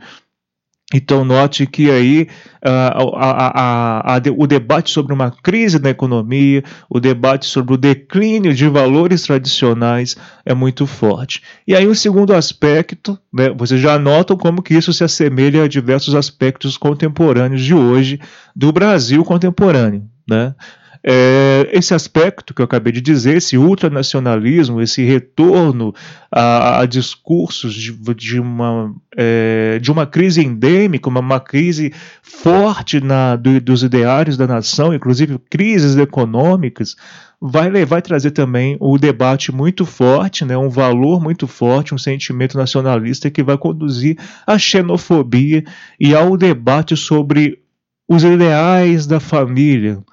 Então, 0.91 1.23
note 1.23 1.67
que 1.67 1.91
aí 1.91 2.27
uh, 2.65 3.15
a, 3.15 4.11
a, 4.11 4.15
a, 4.15 4.21
o 4.35 4.47
debate 4.47 4.89
sobre 4.89 5.13
uma 5.13 5.29
crise 5.29 5.77
na 5.77 5.91
economia, 5.91 6.63
o 6.89 6.99
debate 6.99 7.45
sobre 7.45 7.75
o 7.75 7.77
declínio 7.77 8.55
de 8.55 8.67
valores 8.67 9.21
tradicionais 9.21 10.17
é 10.43 10.55
muito 10.55 10.87
forte. 10.87 11.43
E 11.67 11.75
aí, 11.75 11.87
um 11.87 11.93
segundo 11.93 12.33
aspecto, 12.33 13.19
né, 13.31 13.51
vocês 13.55 13.79
já 13.79 13.99
notam 13.99 14.35
como 14.35 14.63
que 14.63 14.73
isso 14.73 14.91
se 14.91 15.03
assemelha 15.03 15.63
a 15.63 15.67
diversos 15.67 16.15
aspectos 16.15 16.75
contemporâneos 16.75 17.61
de 17.61 17.75
hoje 17.75 18.19
do 18.55 18.71
Brasil 18.71 19.23
contemporâneo. 19.23 20.09
Né? 20.27 20.55
É, 21.01 21.69
esse 21.71 21.93
aspecto 21.93 22.53
que 22.53 22.61
eu 22.61 22.65
acabei 22.65 22.91
de 22.91 22.99
dizer, 22.99 23.37
esse 23.37 23.57
ultranacionalismo, 23.57 24.81
esse 24.81 25.03
retorno 25.03 25.93
a, 26.29 26.81
a 26.81 26.85
discursos 26.85 27.73
de, 27.73 27.93
de, 28.13 28.39
uma, 28.39 28.93
é, 29.15 29.79
de 29.79 29.91
uma 29.91 30.05
crise 30.05 30.43
endêmica, 30.43 31.07
uma, 31.07 31.21
uma 31.21 31.39
crise 31.39 31.93
forte 32.21 32.99
na, 32.99 33.37
do, 33.37 33.61
dos 33.61 33.81
ideários 33.81 34.35
da 34.35 34.45
nação, 34.45 34.93
inclusive 34.93 35.39
crises 35.49 35.95
econômicas, 35.95 36.97
vai, 37.39 37.85
vai 37.85 38.01
trazer 38.01 38.31
também 38.31 38.75
o 38.79 38.97
debate 38.97 39.53
muito 39.53 39.85
forte, 39.85 40.43
né, 40.43 40.57
um 40.57 40.69
valor 40.69 41.21
muito 41.21 41.47
forte, 41.47 41.95
um 41.95 41.97
sentimento 41.97 42.57
nacionalista 42.57 43.31
que 43.31 43.41
vai 43.41 43.57
conduzir 43.57 44.17
à 44.45 44.57
xenofobia 44.57 45.63
e 45.99 46.13
ao 46.13 46.35
debate 46.35 46.97
sobre 46.97 47.59
os 48.07 48.23
ideais 48.23 49.05
da 49.05 49.19
família, 49.19 50.03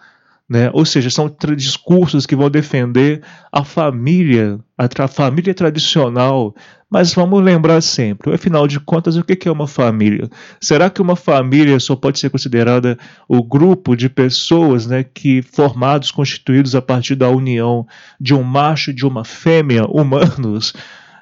né? 0.48 0.70
Ou 0.72 0.84
seja, 0.84 1.10
são 1.10 1.34
discursos 1.56 2.24
que 2.24 2.36
vão 2.36 2.48
defender 2.48 3.22
a 3.50 3.64
família, 3.64 4.58
a, 4.78 4.86
tra 4.86 5.08
família 5.08 5.52
tradicional. 5.52 6.54
Mas 6.88 7.12
vamos 7.12 7.42
lembrar 7.42 7.80
sempre, 7.80 8.32
afinal 8.32 8.68
de 8.68 8.78
contas, 8.78 9.16
o 9.16 9.24
que 9.24 9.48
é 9.48 9.50
uma 9.50 9.66
família? 9.66 10.30
Será 10.60 10.88
que 10.88 11.02
uma 11.02 11.16
família 11.16 11.80
só 11.80 11.96
pode 11.96 12.20
ser 12.20 12.30
considerada 12.30 12.96
o 13.28 13.42
grupo 13.42 13.96
de 13.96 14.08
pessoas 14.08 14.86
né, 14.86 15.02
que 15.02 15.42
formados, 15.42 16.12
constituídos 16.12 16.76
a 16.76 16.80
partir 16.80 17.16
da 17.16 17.28
união 17.28 17.84
de 18.20 18.34
um 18.34 18.42
macho 18.44 18.90
e 18.90 18.94
de 18.94 19.04
uma 19.04 19.24
fêmea 19.24 19.84
humanos? 19.90 20.72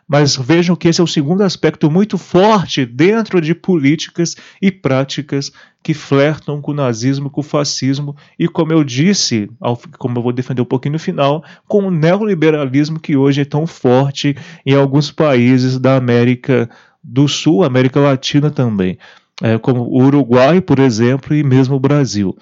Mas 0.06 0.36
vejam 0.36 0.76
que 0.76 0.88
esse 0.88 1.00
é 1.00 1.04
o 1.04 1.08
segundo 1.08 1.42
aspecto 1.42 1.90
muito 1.90 2.18
forte 2.18 2.84
dentro 2.84 3.40
de 3.40 3.54
políticas 3.54 4.36
e 4.60 4.70
práticas 4.70 5.50
que 5.82 5.92
flertam 5.92 6.60
com 6.62 6.72
o 6.72 6.74
nazismo, 6.74 7.28
com 7.28 7.40
o 7.40 7.44
fascismo 7.44 8.16
e, 8.38 8.48
como 8.48 8.72
eu 8.72 8.82
disse, 8.82 9.50
como 9.98 10.18
eu 10.18 10.22
vou 10.22 10.32
defender 10.32 10.62
um 10.62 10.66
pouquinho 10.66 10.94
no 10.94 10.98
final, 10.98 11.44
com 11.68 11.86
o 11.86 11.90
neoliberalismo 11.90 12.98
que 12.98 13.16
hoje 13.16 13.42
é 13.42 13.44
tão 13.44 13.66
forte 13.66 14.36
em 14.64 14.74
alguns 14.74 15.10
países 15.10 15.78
da 15.78 15.96
América 15.96 16.68
do 17.02 17.28
Sul, 17.28 17.64
América 17.64 18.00
Latina 18.00 18.50
também, 18.50 18.98
é, 19.42 19.58
como 19.58 19.82
o 19.82 20.02
Uruguai, 20.02 20.60
por 20.60 20.78
exemplo, 20.78 21.34
e 21.34 21.42
mesmo 21.42 21.76
o 21.76 21.80
Brasil. 21.80 22.34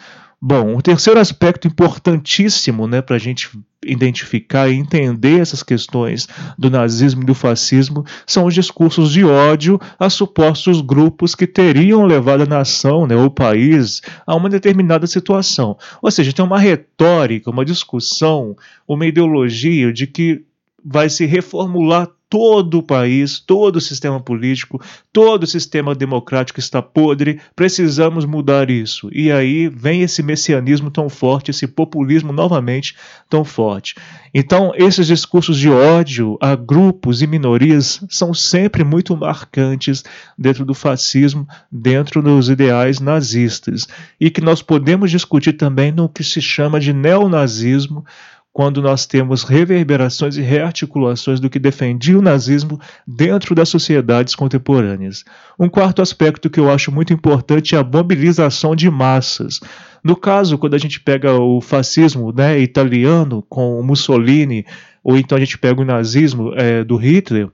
Bom, 0.44 0.75
o 0.76 0.82
terceiro 0.82 1.20
aspecto 1.20 1.68
importantíssimo 1.68 2.88
né, 2.88 3.00
para 3.00 3.14
a 3.14 3.18
gente 3.18 3.49
identificar 3.87 4.68
e 4.68 4.75
entender 4.75 5.40
essas 5.40 5.62
questões 5.62 6.26
do 6.58 6.68
nazismo 6.68 7.22
e 7.22 7.25
do 7.25 7.32
fascismo 7.32 8.04
são 8.26 8.46
os 8.46 8.52
discursos 8.52 9.12
de 9.12 9.25
ódio 9.25 9.78
a 10.00 10.11
supostos 10.11 10.80
grupos 10.80 11.37
que 11.37 11.46
teriam 11.46 12.04
levado 12.04 12.42
a 12.42 12.46
nação, 12.46 13.06
né, 13.06 13.14
o 13.14 13.30
país, 13.30 14.02
a 14.26 14.34
uma 14.34 14.50
determinada 14.50 15.06
situação. 15.06 15.78
Ou 16.02 16.11
seja, 16.11 16.32
tem 16.32 16.44
uma 16.44 16.58
retórica, 16.58 17.49
uma 17.49 17.64
discussão, 17.64 18.56
uma 18.88 19.06
ideologia 19.06 19.92
de 19.92 20.08
que 20.08 20.44
vai 20.84 21.08
se 21.08 21.25
reformular 21.25 22.08
todo 22.32 22.78
o 22.78 22.82
país, 22.82 23.38
todo 23.38 23.76
o 23.76 23.80
sistema 23.80 24.18
político, 24.18 24.80
todo 25.12 25.42
o 25.42 25.46
sistema 25.46 25.94
democrático 25.94 26.58
está 26.58 26.80
podre, 26.80 27.38
precisamos 27.54 28.24
mudar 28.24 28.70
isso. 28.70 29.10
E 29.12 29.30
aí 29.30 29.68
vem 29.68 30.00
esse 30.00 30.22
messianismo 30.22 30.90
tão 30.90 31.10
forte, 31.10 31.50
esse 31.50 31.66
populismo 31.66 32.32
novamente 32.32 32.96
tão 33.28 33.44
forte. 33.44 33.96
Então, 34.32 34.72
esses 34.74 35.06
discursos 35.06 35.58
de 35.58 35.68
ódio 35.68 36.38
a 36.40 36.54
grupos 36.54 37.20
e 37.20 37.26
minorias 37.26 38.02
são 38.08 38.32
sempre 38.32 38.82
muito 38.82 39.14
marcantes 39.14 40.02
dentro 40.38 40.64
do 40.64 40.72
fascismo, 40.72 41.46
dentro 41.70 42.22
dos 42.22 42.48
ideais 42.48 42.98
nazistas, 42.98 43.86
e 44.18 44.30
que 44.30 44.40
nós 44.40 44.62
podemos 44.62 45.10
discutir 45.10 45.52
também 45.52 45.92
no 45.92 46.08
que 46.08 46.24
se 46.24 46.40
chama 46.40 46.80
de 46.80 46.94
neonazismo 46.94 48.06
quando 48.52 48.82
nós 48.82 49.06
temos 49.06 49.44
reverberações 49.44 50.37
e 50.37 50.42
rearticulações 50.42 51.40
do 51.40 51.49
que 51.49 51.59
defendia 51.59 52.18
o 52.18 52.23
nazismo 52.23 52.78
dentro 53.06 53.54
das 53.54 53.68
sociedades 53.68 54.35
contemporâneas. 54.35 55.25
Um 55.59 55.68
quarto 55.68 56.02
aspecto 56.02 56.50
que 56.50 56.61
eu 56.61 56.71
acho 56.71 56.92
muito 56.92 57.12
importante 57.12 57.75
é 57.75 57.78
a 57.78 57.85
mobilização 57.85 58.76
de 58.76 58.90
massas. 58.90 59.61
No 60.04 60.14
caso, 60.14 60.59
quando 60.59 60.75
a 60.75 60.78
gente 60.78 61.00
pega 61.00 61.32
o 61.32 61.61
fascismo 61.61 62.32
né, 62.32 62.59
italiano 62.59 63.42
com 63.49 63.82
Mussolini, 63.82 64.66
ou 65.02 65.16
então 65.16 65.37
a 65.37 65.40
gente 65.40 65.56
pega 65.56 65.80
o 65.80 65.85
nazismo 65.85 66.52
é, 66.54 66.85
do 66.85 66.97
Hitler, 66.97 67.49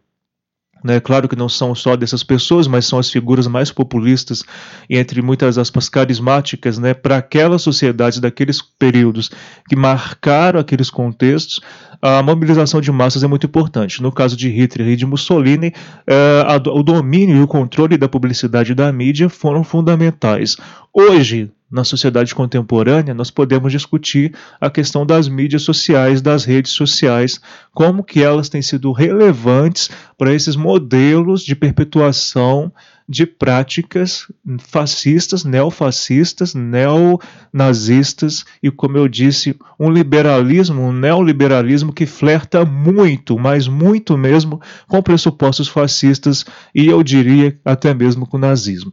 né, 0.83 1.01
claro 1.01 1.29
que 1.29 1.37
não 1.37 1.49
são 1.49 1.75
só 1.75 1.97
dessas 1.97 2.23
pessoas, 2.23 2.67
mas 2.67 2.87
são 2.87 2.99
as 2.99 3.11
figuras 3.11 3.47
mais 3.47 3.71
populistas 3.71 4.45
e, 4.89 4.97
entre 4.97 5.21
muitas 5.21 5.59
aspas, 5.59 5.89
carismáticas 5.89 6.79
né, 6.79 6.95
para 6.95 7.17
aquelas 7.17 7.63
sociedades 7.63 8.21
daqueles 8.21 8.63
períodos 8.63 9.31
que 9.69 9.77
marcaram 9.77 10.61
aqueles 10.61 10.91
contextos. 10.91 11.61
A 12.01 12.23
mobilização 12.23 12.81
de 12.81 12.93
massas 12.93 13.25
é 13.25 13.27
muito 13.27 13.47
importante. 13.47 14.01
No 14.01 14.13
caso 14.13 14.37
de 14.37 14.49
Hitler 14.49 14.89
e 14.89 14.97
de 14.97 15.05
Mussolini, 15.05 15.73
eh, 16.07 16.45
a, 16.47 16.57
o 16.71 16.83
domínio 16.85 17.37
e 17.37 17.43
o 17.43 17.49
controle 17.49 17.99
da 17.99 18.09
publicidade 18.09 18.73
da 18.73 18.93
mídia 18.93 19.29
foram 19.29 19.65
fundamentais. 19.65 20.57
Hoje, 21.01 21.49
na 21.71 21.85
sociedade 21.85 22.35
contemporânea, 22.35 23.15
nós 23.15 23.31
podemos 23.31 23.71
discutir 23.71 24.35
a 24.61 24.69
questão 24.69 25.07
das 25.07 25.29
mídias 25.29 25.63
sociais, 25.63 26.21
das 26.21 26.45
redes 26.45 26.73
sociais, 26.73 27.41
como 27.73 28.03
que 28.03 28.21
elas 28.21 28.49
têm 28.49 28.61
sido 28.61 28.91
relevantes 28.91 29.89
para 30.17 30.35
esses 30.35 30.57
modelos 30.57 31.45
de 31.45 31.55
perpetuação 31.55 32.73
de 33.09 33.25
práticas 33.25 34.27
fascistas, 34.59 35.45
neofascistas, 35.45 36.53
neonazistas 36.53 38.45
e, 38.61 38.69
como 38.69 38.99
eu 38.99 39.07
disse, 39.07 39.57
um 39.79 39.89
liberalismo, 39.89 40.83
um 40.83 40.93
neoliberalismo 40.93 41.93
que 41.93 42.07
flerta 42.07 42.65
muito, 42.65 43.39
mas 43.39 43.69
muito 43.69 44.19
mesmo, 44.19 44.61
com 44.89 45.01
pressupostos 45.01 45.69
fascistas 45.69 46.45
e 46.75 46.89
eu 46.89 47.05
diria 47.05 47.57
até 47.65 47.95
mesmo 47.95 48.27
com 48.27 48.37
o 48.37 48.41
nazismo. 48.41 48.93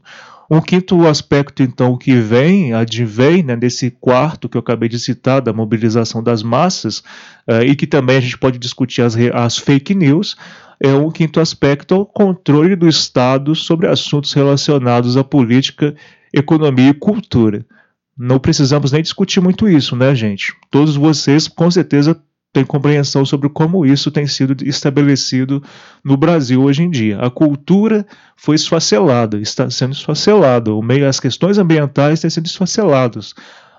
Um 0.49 0.62
quinto 0.62 1.08
aspecto, 1.08 1.63
então, 1.63 1.97
que 1.97 2.15
vem, 2.15 2.73
advém 2.73 3.41
né, 3.41 3.55
desse 3.55 3.89
quarto 3.89 4.47
que 4.47 4.58
eu 4.58 4.60
acabei 4.60 4.88
de 4.88 4.99
citar, 4.99 5.41
da 5.41 5.51
mobilização 5.51 6.21
das 6.21 6.43
massas, 6.43 6.99
uh, 7.49 7.63
e 7.65 7.75
que 7.75 7.88
também 7.88 8.17
a 8.17 8.21
gente 8.21 8.38
pode 8.38 8.60
discutir 8.60 9.01
as, 9.01 9.15
as 9.34 9.58
fake 9.58 9.95
news, 9.95 10.38
é 10.79 10.93
um 10.93 11.10
quinto 11.10 11.39
aspecto, 11.39 11.95
o 11.95 12.05
controle 12.05 12.75
do 12.75 12.88
Estado 12.88 13.55
sobre 13.55 13.88
assuntos 13.88 14.34
relacionados 14.34 15.17
à 15.17 15.23
política, 15.23 15.95
economia 16.34 16.89
e 16.89 16.93
cultura. 16.93 17.65
Não 18.17 18.39
precisamos 18.39 18.91
nem 18.91 19.01
discutir 19.01 19.41
muito 19.41 19.67
isso, 19.67 19.95
né, 19.95 20.13
gente? 20.13 20.53
Todos 20.69 20.95
vocês, 20.95 21.47
com 21.47 21.69
certeza, 21.71 22.21
tem 22.55 22.63
compreensão 22.63 23.25
sobre 23.25 23.49
como 23.49 23.85
isso 23.85 24.09
tem 24.09 24.25
sido 24.25 24.65
estabelecido 24.65 25.61
no 26.01 26.15
Brasil 26.15 26.63
hoje 26.63 26.83
em 26.83 26.89
dia. 26.89 27.19
A 27.19 27.29
cultura 27.29 28.07
foi 28.37 28.55
esfacelada, 28.55 29.37
está 29.41 29.69
sendo 29.69 29.91
esfacelada, 29.91 30.73
o 30.73 30.81
meio, 30.81 31.05
as 31.05 31.19
questões 31.19 31.57
ambientais 31.57 32.21
têm 32.21 32.29
sido 32.29 32.45
esfaceladas. 32.45 33.33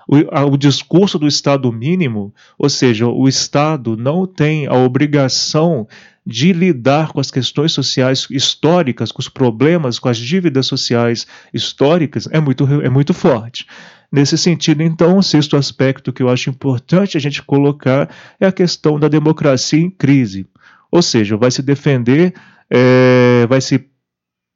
O, 0.07 0.17
a, 0.31 0.45
o, 0.45 0.55
discurso 0.55 1.17
do 1.17 1.27
Estado 1.27 1.73
mínimo, 1.73 2.31
ou 2.55 2.69
seja, 2.69 3.07
o 3.07 3.27
Estado 3.27 3.97
não 3.97 4.27
tem 4.27 4.67
a 4.67 4.75
obrigação 4.75 5.87
de 6.23 6.53
lidar 6.53 7.13
com 7.13 7.19
as 7.19 7.31
questões 7.31 7.71
sociais 7.71 8.27
históricas, 8.29 9.11
com 9.11 9.19
os 9.19 9.27
problemas, 9.27 9.97
com 9.97 10.07
as 10.07 10.19
dívidas 10.19 10.67
sociais 10.67 11.25
históricas, 11.51 12.29
é 12.31 12.39
muito, 12.39 12.63
é 12.83 12.89
muito 12.89 13.11
forte. 13.11 13.65
Nesse 14.11 14.37
sentido, 14.37 14.81
então, 14.81 15.17
o 15.17 15.23
sexto 15.23 15.57
aspecto 15.57 16.13
que 16.13 16.23
eu 16.23 16.29
acho 16.29 16.49
importante 16.49 17.17
a 17.17 17.19
gente 17.19 17.43
colocar 17.43 18.09
é 18.39 18.47
a 18.47 18.51
questão 18.51 18.97
da 18.97 19.07
democracia 19.07 19.79
em 19.79 19.89
crise. 19.89 20.47
Ou 20.89 21.01
seja, 21.01 21.35
vai 21.35 21.51
se 21.51 21.61
defender, 21.61 22.33
é, 22.69 23.45
vai 23.47 23.59
se 23.59 23.85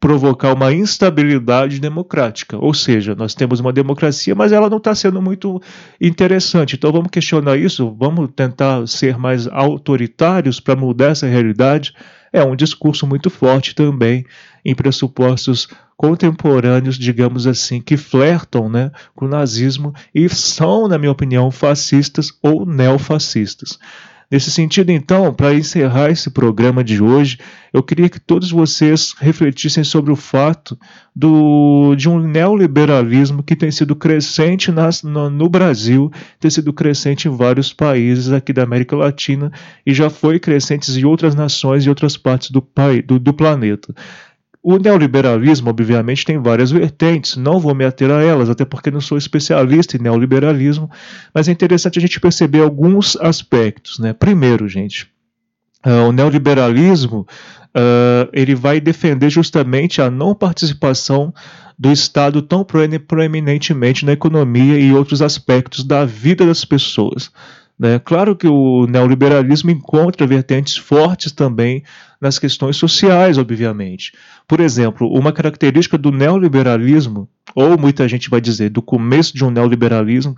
provocar 0.01 0.53
uma 0.53 0.73
instabilidade 0.73 1.79
democrática. 1.79 2.57
Ou 2.57 2.73
seja, 2.73 3.13
nós 3.13 3.35
temos 3.35 3.59
uma 3.59 3.71
democracia, 3.71 4.33
mas 4.33 4.51
ela 4.51 4.67
não 4.67 4.77
está 4.77 4.95
sendo 4.95 5.21
muito 5.21 5.61
interessante. 6.01 6.75
Então 6.75 6.91
vamos 6.91 7.11
questionar 7.11 7.55
isso, 7.55 7.95
vamos 7.99 8.29
tentar 8.35 8.87
ser 8.87 9.15
mais 9.17 9.47
autoritários 9.47 10.59
para 10.59 10.75
mudar 10.75 11.11
essa 11.11 11.27
realidade. 11.27 11.93
É 12.33 12.43
um 12.43 12.55
discurso 12.55 13.05
muito 13.05 13.29
forte 13.29 13.75
também 13.75 14.25
em 14.63 14.75
pressupostos 14.75 15.67
contemporâneos, 15.95 16.97
digamos 16.97 17.45
assim, 17.45 17.79
que 17.79 17.95
flertam 17.95 18.69
né, 18.69 18.91
com 19.15 19.25
o 19.25 19.29
nazismo 19.29 19.93
e 20.13 20.27
são, 20.27 20.87
na 20.87 20.97
minha 20.97 21.11
opinião, 21.11 21.51
fascistas 21.51 22.31
ou 22.41 22.65
neofascistas. 22.65 23.77
Nesse 24.31 24.49
sentido, 24.49 24.91
então, 24.91 25.33
para 25.33 25.53
encerrar 25.53 26.09
esse 26.09 26.29
programa 26.29 26.85
de 26.85 27.03
hoje, 27.03 27.37
eu 27.73 27.83
queria 27.83 28.07
que 28.07 28.17
todos 28.17 28.49
vocês 28.49 29.13
refletissem 29.19 29.83
sobre 29.83 30.09
o 30.09 30.15
fato 30.15 30.79
do, 31.13 31.93
de 31.95 32.07
um 32.07 32.17
neoliberalismo 32.17 33.43
que 33.43 33.57
tem 33.57 33.69
sido 33.69 33.93
crescente 33.93 34.71
nas, 34.71 35.03
no, 35.03 35.29
no, 35.29 35.49
Brasil, 35.49 36.09
tem 36.39 36.49
sido 36.49 36.71
crescente 36.71 37.27
em 37.27 37.35
vários 37.35 37.73
países 37.73 38.31
aqui 38.31 38.53
da 38.53 38.63
América 38.63 38.95
Latina 38.95 39.51
e 39.85 39.93
já 39.93 40.09
foi 40.09 40.39
crescente 40.39 40.89
em 40.97 41.03
outras 41.03 41.35
nações 41.35 41.85
e 41.85 41.89
outras 41.89 42.15
partes 42.15 42.51
do, 42.51 42.65
do, 43.05 43.19
do 43.19 43.33
planeta. 43.33 43.93
O 44.63 44.77
neoliberalismo, 44.77 45.71
obviamente, 45.71 46.23
tem 46.23 46.37
várias 46.37 46.69
vertentes, 46.69 47.35
não 47.35 47.59
vou 47.59 47.73
me 47.73 47.83
ater 47.83 48.11
a 48.11 48.21
elas, 48.21 48.47
até 48.47 48.63
porque 48.63 48.91
não 48.91 49.01
sou 49.01 49.17
especialista 49.17 49.97
em 49.97 50.01
neoliberalismo, 50.01 50.89
mas 51.33 51.47
é 51.47 51.51
interessante 51.51 51.97
a 51.97 52.01
gente 52.01 52.19
perceber 52.19 52.61
alguns 52.61 53.17
aspectos. 53.17 53.97
Né? 53.97 54.13
Primeiro, 54.13 54.69
gente, 54.69 55.07
uh, 55.83 56.07
o 56.07 56.11
neoliberalismo 56.11 57.25
uh, 57.75 58.29
ele 58.31 58.53
vai 58.53 58.79
defender 58.79 59.31
justamente 59.31 59.99
a 59.99 60.11
não 60.11 60.35
participação 60.35 61.33
do 61.77 61.91
Estado 61.91 62.39
tão 62.43 62.63
proeminentemente 63.07 64.05
na 64.05 64.11
economia 64.11 64.77
e 64.77 64.93
outros 64.93 65.23
aspectos 65.23 65.83
da 65.83 66.05
vida 66.05 66.45
das 66.45 66.63
pessoas. 66.63 67.31
Né? 67.79 67.97
Claro 67.97 68.35
que 68.35 68.47
o 68.47 68.85
neoliberalismo 68.85 69.71
encontra 69.71 70.27
vertentes 70.27 70.77
fortes 70.77 71.31
também 71.31 71.83
nas 72.21 72.37
questões 72.37 72.77
sociais, 72.77 73.39
obviamente. 73.39 74.13
Por 74.47 74.59
exemplo, 74.59 75.11
uma 75.11 75.33
característica 75.33 75.97
do 75.97 76.11
neoliberalismo, 76.11 77.27
ou 77.55 77.77
muita 77.77 78.07
gente 78.07 78.29
vai 78.29 78.39
dizer 78.39 78.69
do 78.69 78.81
começo 78.81 79.35
de 79.35 79.43
um 79.43 79.51
neoliberalismo, 79.51 80.35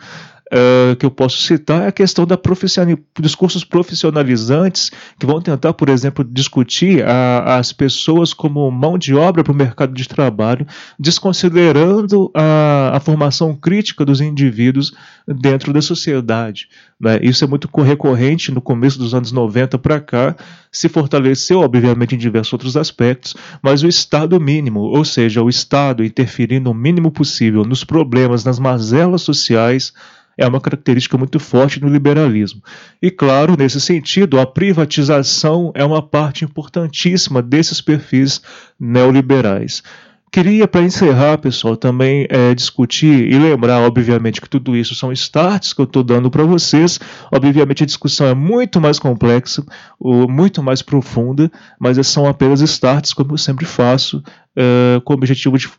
uh, 0.53 0.95
que 0.95 1.05
eu 1.05 1.11
posso 1.11 1.37
citar 1.37 1.83
é 1.83 1.87
a 1.87 1.91
questão 1.91 2.25
da 2.25 2.37
profissional, 2.37 2.97
dos 3.17 3.35
cursos 3.35 3.63
profissionalizantes 3.63 4.91
que 5.19 5.25
vão 5.25 5.41
tentar, 5.41 5.73
por 5.73 5.89
exemplo, 5.89 6.23
discutir 6.23 7.03
a, 7.03 7.57
as 7.57 7.73
pessoas 7.73 8.33
como 8.33 8.69
mão 8.69 8.97
de 8.97 9.15
obra 9.15 9.43
para 9.43 9.53
o 9.53 9.55
mercado 9.55 9.93
de 9.93 10.07
trabalho, 10.07 10.65
desconsiderando 10.99 12.31
a, 12.33 12.91
a 12.95 12.99
formação 12.99 13.55
crítica 13.55 14.05
dos 14.05 14.21
indivíduos 14.21 14.93
dentro 15.27 15.73
da 15.73 15.81
sociedade. 15.81 16.67
Né? 16.99 17.19
Isso 17.21 17.43
é 17.43 17.47
muito 17.47 17.69
recorrente 17.81 18.51
no 18.51 18.61
começo 18.61 18.97
dos 18.97 19.13
anos 19.13 19.31
90 19.31 19.77
para 19.79 19.99
cá, 19.99 20.35
se 20.71 20.87
fortaleceu, 20.87 21.59
obviamente, 21.59 22.15
em 22.15 22.17
diversos 22.17 22.53
outros 22.53 22.77
aspectos, 22.77 23.35
mas 23.61 23.83
o 23.83 23.87
Estado 23.87 24.39
mínimo, 24.39 24.81
ou 24.81 25.03
seja, 25.03 25.41
o 25.41 25.49
Estado 25.49 26.03
interferindo 26.03 26.71
o 26.71 26.73
mínimo 26.73 26.92
possível 27.11 27.63
nos 27.63 27.83
problemas, 27.83 28.43
nas 28.43 28.59
mazelas 28.59 29.21
sociais, 29.21 29.93
é 30.37 30.47
uma 30.47 30.61
característica 30.61 31.17
muito 31.17 31.39
forte 31.39 31.79
no 31.79 31.87
liberalismo. 31.87 32.61
E, 33.01 33.11
claro, 33.11 33.55
nesse 33.57 33.79
sentido, 33.79 34.39
a 34.39 34.45
privatização 34.45 35.71
é 35.75 35.83
uma 35.83 36.01
parte 36.01 36.43
importantíssima 36.43 37.41
desses 37.41 37.81
perfis 37.81 38.41
neoliberais. 38.79 39.83
Queria, 40.31 40.67
para 40.67 40.81
encerrar, 40.81 41.37
pessoal, 41.37 41.77
também 41.77 42.25
é, 42.27 42.55
discutir 42.55 43.31
e 43.31 43.37
lembrar, 43.37 43.81
obviamente, 43.81 44.41
que 44.41 44.49
tudo 44.49 44.75
isso 44.75 44.95
são 44.95 45.11
starts 45.11 45.73
que 45.73 45.79
eu 45.79 45.85
estou 45.85 46.03
dando 46.03 46.31
para 46.31 46.43
vocês. 46.43 46.99
Obviamente, 47.31 47.83
a 47.83 47.85
discussão 47.85 48.25
é 48.25 48.33
muito 48.33 48.81
mais 48.81 48.97
complexa, 48.97 49.63
muito 50.01 50.63
mais 50.63 50.81
profunda, 50.81 51.51
mas 51.79 52.07
são 52.07 52.25
apenas 52.25 52.61
starts, 52.61 53.13
como 53.13 53.33
eu 53.33 53.37
sempre 53.37 53.63
faço, 53.63 54.23
é, 54.55 54.99
com 55.05 55.13
o 55.13 55.15
objetivo 55.15 55.55
de 55.55 55.69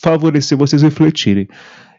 favorecer 0.00 0.56
vocês 0.56 0.82
refletirem. 0.82 1.48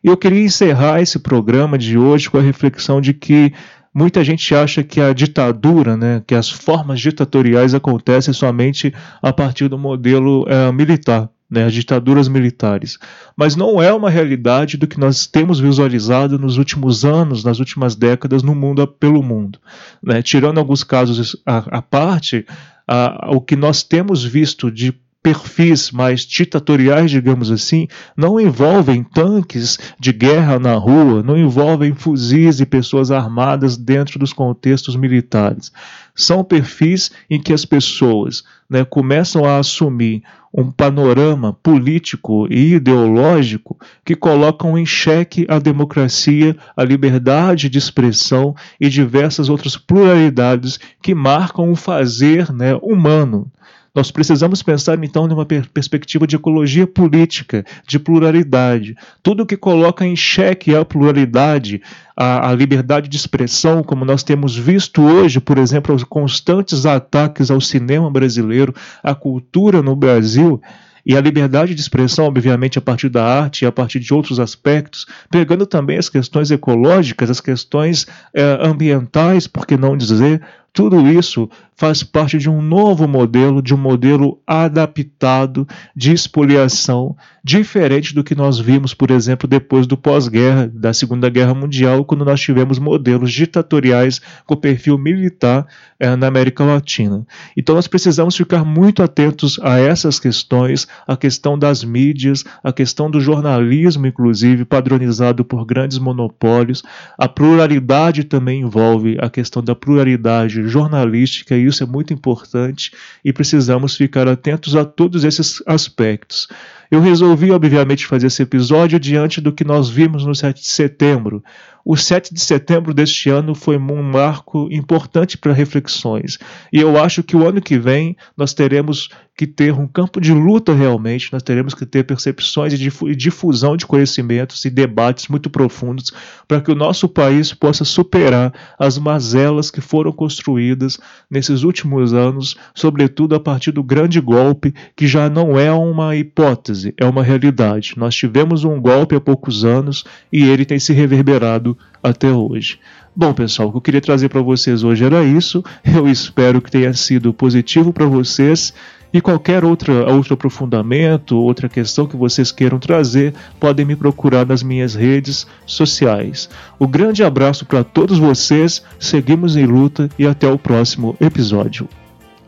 E 0.03 0.07
eu 0.07 0.17
queria 0.17 0.43
encerrar 0.43 1.01
esse 1.01 1.19
programa 1.19 1.77
de 1.77 1.97
hoje 1.97 2.29
com 2.29 2.37
a 2.37 2.41
reflexão 2.41 2.99
de 2.99 3.13
que 3.13 3.53
muita 3.93 4.23
gente 4.23 4.53
acha 4.55 4.83
que 4.83 4.99
a 4.99 5.13
ditadura, 5.13 5.95
né, 5.95 6.23
que 6.25 6.33
as 6.33 6.49
formas 6.49 6.99
ditatoriais 6.99 7.73
acontecem 7.73 8.33
somente 8.33 8.93
a 9.21 9.31
partir 9.31 9.67
do 9.67 9.77
modelo 9.77 10.45
é, 10.47 10.71
militar. 10.71 11.29
Né, 11.49 11.65
as 11.65 11.73
ditaduras 11.73 12.29
militares. 12.29 12.97
Mas 13.35 13.57
não 13.57 13.81
é 13.83 13.91
uma 13.91 14.09
realidade 14.09 14.77
do 14.77 14.87
que 14.87 14.97
nós 14.97 15.27
temos 15.27 15.59
visualizado 15.59 16.39
nos 16.39 16.57
últimos 16.57 17.03
anos, 17.03 17.43
nas 17.43 17.59
últimas 17.59 17.93
décadas, 17.93 18.41
no 18.41 18.55
mundo 18.55 18.87
pelo 18.87 19.21
mundo. 19.21 19.59
Né? 20.01 20.21
Tirando 20.21 20.59
alguns 20.59 20.81
casos 20.81 21.35
à, 21.45 21.81
parte, 21.81 22.45
a, 22.87 23.31
o 23.33 23.41
que 23.41 23.57
nós 23.57 23.83
temos 23.83 24.23
visto 24.23 24.71
de 24.71 24.93
perfis 25.21 25.91
mais 25.91 26.21
ditatoriais, 26.21 27.11
digamos 27.11 27.51
assim, 27.51 27.87
não 28.17 28.39
envolvem 28.39 29.03
tanques 29.03 29.77
de 29.99 30.11
guerra 30.11 30.57
na 30.57 30.73
rua, 30.73 31.21
não 31.21 31.37
envolvem 31.37 31.93
fuzis 31.93 32.59
e 32.59 32.65
pessoas 32.65 33.11
armadas 33.11 33.77
dentro 33.77 34.17
dos 34.17 34.33
contextos 34.33 34.95
militares. 34.95 35.71
São 36.15 36.43
perfis 36.43 37.11
em 37.29 37.39
que 37.39 37.53
as 37.53 37.65
pessoas 37.65 38.43
né, 38.69 38.83
começam 38.83 39.45
a 39.45 39.57
assumir 39.57 40.23
um 40.53 40.69
panorama 40.69 41.53
político 41.53 42.45
e 42.49 42.73
ideológico 42.73 43.77
que 44.03 44.15
colocam 44.15 44.77
em 44.77 44.85
xeque 44.85 45.45
a 45.47 45.59
democracia, 45.59 46.57
a 46.75 46.83
liberdade 46.83 47.69
de 47.69 47.77
expressão 47.77 48.53
e 48.79 48.89
diversas 48.89 49.49
outras 49.49 49.77
pluralidades 49.77 50.79
que 51.01 51.15
marcam 51.15 51.71
o 51.71 51.75
fazer 51.75 52.51
né, 52.51 52.75
humano. 52.81 53.49
Nós 53.93 54.09
precisamos 54.09 54.63
pensar 54.63 54.97
então 55.03 55.27
numa 55.27 55.45
per 55.45 55.67
perspectiva 55.69 56.25
de 56.25 56.37
ecologia 56.37 56.87
política, 56.87 57.65
de 57.85 57.99
pluralidade. 57.99 58.95
Tudo 59.21 59.45
que 59.45 59.57
coloca 59.57 60.05
em 60.05 60.15
xeque 60.15 60.73
a 60.73 60.85
pluralidade, 60.85 61.81
a, 62.15 62.49
a, 62.49 62.55
liberdade 62.55 63.09
de 63.09 63.17
expressão, 63.17 63.83
como 63.83 64.05
nós 64.05 64.23
temos 64.23 64.55
visto 64.55 65.01
hoje, 65.01 65.41
por 65.41 65.57
exemplo, 65.57 65.93
os 65.93 66.05
constantes 66.05 66.85
ataques 66.85 67.51
ao 67.51 67.59
cinema 67.59 68.09
brasileiro, 68.09 68.73
à 69.03 69.13
cultura 69.13 69.81
no 69.81 69.93
Brasil. 69.93 70.61
E 71.05 71.17
a 71.17 71.21
liberdade 71.21 71.73
de 71.73 71.81
expressão, 71.81 72.25
obviamente, 72.25 72.77
a 72.77 72.81
partir 72.81 73.09
da 73.09 73.25
arte 73.25 73.63
e 73.63 73.65
a 73.65 73.71
partir 73.71 73.99
de 73.99 74.13
outros 74.13 74.39
aspectos, 74.39 75.07
pegando 75.29 75.65
também 75.65 75.97
as 75.97 76.07
questões 76.07 76.51
ecológicas, 76.51 77.29
as 77.29 77.41
questões 77.41 78.05
eh, 78.33 78.59
ambientais, 78.61 79.47
por 79.47 79.65
que 79.65 79.75
não 79.75 79.97
dizer, 79.97 80.41
tudo 80.73 81.07
isso 81.07 81.49
faz 81.81 82.03
parte 82.03 82.37
de 82.37 82.47
um 82.47 82.61
novo 82.61 83.07
modelo, 83.07 83.59
de 83.59 83.73
um 83.73 83.77
modelo 83.77 84.39
adaptado 84.45 85.67
de 85.95 86.13
expoliação, 86.13 87.17
diferente 87.43 88.13
do 88.13 88.23
que 88.23 88.35
nós 88.35 88.59
vimos, 88.59 88.93
por 88.93 89.09
exemplo, 89.09 89.49
depois 89.49 89.87
do 89.87 89.97
pós-guerra, 89.97 90.71
da 90.71 90.93
Segunda 90.93 91.27
Guerra 91.27 91.55
Mundial, 91.55 92.05
quando 92.05 92.23
nós 92.23 92.39
tivemos 92.39 92.77
modelos 92.77 93.33
ditatoriais 93.33 94.21
com 94.45 94.55
perfil 94.55 94.95
militar 94.95 95.65
eh, 95.99 96.15
na 96.15 96.27
América 96.27 96.63
Latina. 96.63 97.25
Então 97.57 97.73
nós 97.73 97.87
precisamos 97.87 98.37
ficar 98.37 98.63
muito 98.63 99.01
atentos 99.01 99.59
a 99.63 99.79
essas 99.79 100.19
questões, 100.19 100.87
a 101.07 101.17
questão 101.17 101.57
das 101.57 101.83
mídias, 101.83 102.45
a 102.63 102.71
questão 102.71 103.09
do 103.09 103.19
jornalismo, 103.19 104.05
inclusive, 104.05 104.65
padronizado 104.65 105.43
por 105.43 105.65
grandes 105.65 105.97
monopólios. 105.97 106.83
A 107.17 107.27
pluralidade 107.27 108.23
também 108.23 108.61
envolve 108.61 109.17
a 109.19 109.31
questão 109.31 109.63
da 109.63 109.73
pluralidade 109.73 110.60
jornalística, 110.67 111.55
e 111.55 111.65
isso 111.65 111.83
é 111.83 111.85
muito 111.85 112.13
importante, 112.13 112.91
e 113.23 113.31
precisamos 113.31 113.95
ficar 113.95 114.27
atentos 114.27 114.75
a 114.75 114.85
todos 114.85 115.23
esses 115.23 115.63
aspectos. 115.65 116.47
Eu 116.91 116.99
resolvi, 116.99 117.51
obviamente, 117.51 118.05
fazer 118.05 118.27
esse 118.27 118.43
episódio 118.43 118.99
diante 118.99 119.39
do 119.39 119.53
que 119.53 119.63
nós 119.63 119.89
vimos 119.89 120.25
no 120.25 120.35
7 120.35 120.61
de 120.61 120.67
setembro. 120.67 121.41
O 121.85 121.95
7 121.97 122.33
de 122.33 122.39
setembro 122.39 122.93
deste 122.93 123.29
ano 123.29 123.55
foi 123.55 123.77
um 123.77 124.03
marco 124.03 124.67
importante 124.71 125.37
para 125.37 125.53
reflexões. 125.53 126.37
E 126.71 126.79
eu 126.79 127.01
acho 127.01 127.23
que 127.23 127.35
o 127.35 127.47
ano 127.47 127.61
que 127.61 127.79
vem 127.79 128.15
nós 128.37 128.53
teremos 128.53 129.09
que 129.35 129.47
ter 129.47 129.73
um 129.73 129.87
campo 129.87 130.21
de 130.21 130.31
luta 130.33 130.73
realmente, 130.73 131.31
nós 131.33 131.41
teremos 131.41 131.73
que 131.73 131.85
ter 131.85 132.03
percepções 132.03 132.73
e 132.73 133.15
difusão 133.15 133.75
de 133.75 133.87
conhecimentos 133.87 134.63
e 134.65 134.69
debates 134.69 135.27
muito 135.27 135.49
profundos 135.49 136.11
para 136.47 136.61
que 136.61 136.71
o 136.71 136.75
nosso 136.75 137.07
país 137.07 137.51
possa 137.53 137.83
superar 137.83 138.53
as 138.77 138.99
mazelas 138.99 139.71
que 139.71 139.81
foram 139.81 140.11
construídas 140.11 140.99
nesses 141.29 141.63
últimos 141.63 142.13
anos, 142.13 142.55
sobretudo 142.75 143.33
a 143.33 143.39
partir 143.39 143.71
do 143.71 143.83
grande 143.83 144.19
golpe, 144.21 144.75
que 144.95 145.07
já 145.07 145.29
não 145.29 145.57
é 145.57 145.71
uma 145.71 146.15
hipótese, 146.15 146.80
é 146.97 147.05
uma 147.05 147.23
realidade. 147.23 147.93
Nós 147.97 148.15
tivemos 148.15 148.63
um 148.63 148.79
golpe 148.79 149.15
há 149.15 149.21
poucos 149.21 149.63
anos 149.65 150.03
e 150.31 150.43
ele 150.43 150.65
tem 150.65 150.79
se 150.79 150.93
reverberado 150.93 151.77
até 152.03 152.31
hoje. 152.31 152.79
Bom, 153.15 153.33
pessoal, 153.33 153.67
o 153.67 153.71
que 153.71 153.77
eu 153.77 153.81
queria 153.81 154.01
trazer 154.01 154.29
para 154.29 154.41
vocês 154.41 154.83
hoje 154.83 155.03
era 155.03 155.23
isso. 155.23 155.63
Eu 155.83 156.07
espero 156.07 156.61
que 156.61 156.71
tenha 156.71 156.93
sido 156.93 157.33
positivo 157.33 157.91
para 157.91 158.05
vocês. 158.05 158.73
E 159.13 159.19
qualquer 159.19 159.65
outra, 159.65 160.09
outro 160.09 160.35
aprofundamento, 160.35 161.37
outra 161.37 161.67
questão 161.67 162.07
que 162.07 162.15
vocês 162.15 162.49
queiram 162.49 162.79
trazer, 162.79 163.33
podem 163.59 163.85
me 163.85 163.95
procurar 163.95 164.45
nas 164.45 164.63
minhas 164.63 164.95
redes 164.95 165.45
sociais. 165.65 166.49
Um 166.79 166.87
grande 166.87 167.21
abraço 167.21 167.65
para 167.65 167.83
todos 167.83 168.17
vocês, 168.17 168.81
seguimos 168.97 169.57
em 169.57 169.65
luta 169.65 170.07
e 170.17 170.25
até 170.25 170.49
o 170.49 170.57
próximo 170.57 171.15
episódio. 171.19 171.89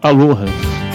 Aloha! 0.02 0.93